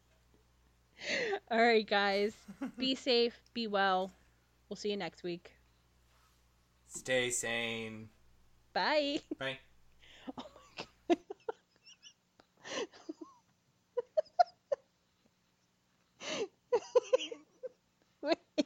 [1.52, 2.34] All right, guys.
[2.78, 3.40] Be safe.
[3.54, 4.12] Be well.
[4.70, 5.52] We'll see you next week.
[6.88, 8.10] Stay sane.
[8.74, 9.20] Bye.
[9.38, 9.60] Bye.
[10.38, 10.46] Oh
[10.78, 10.86] my
[18.22, 18.36] god.
[18.58, 18.66] Wait.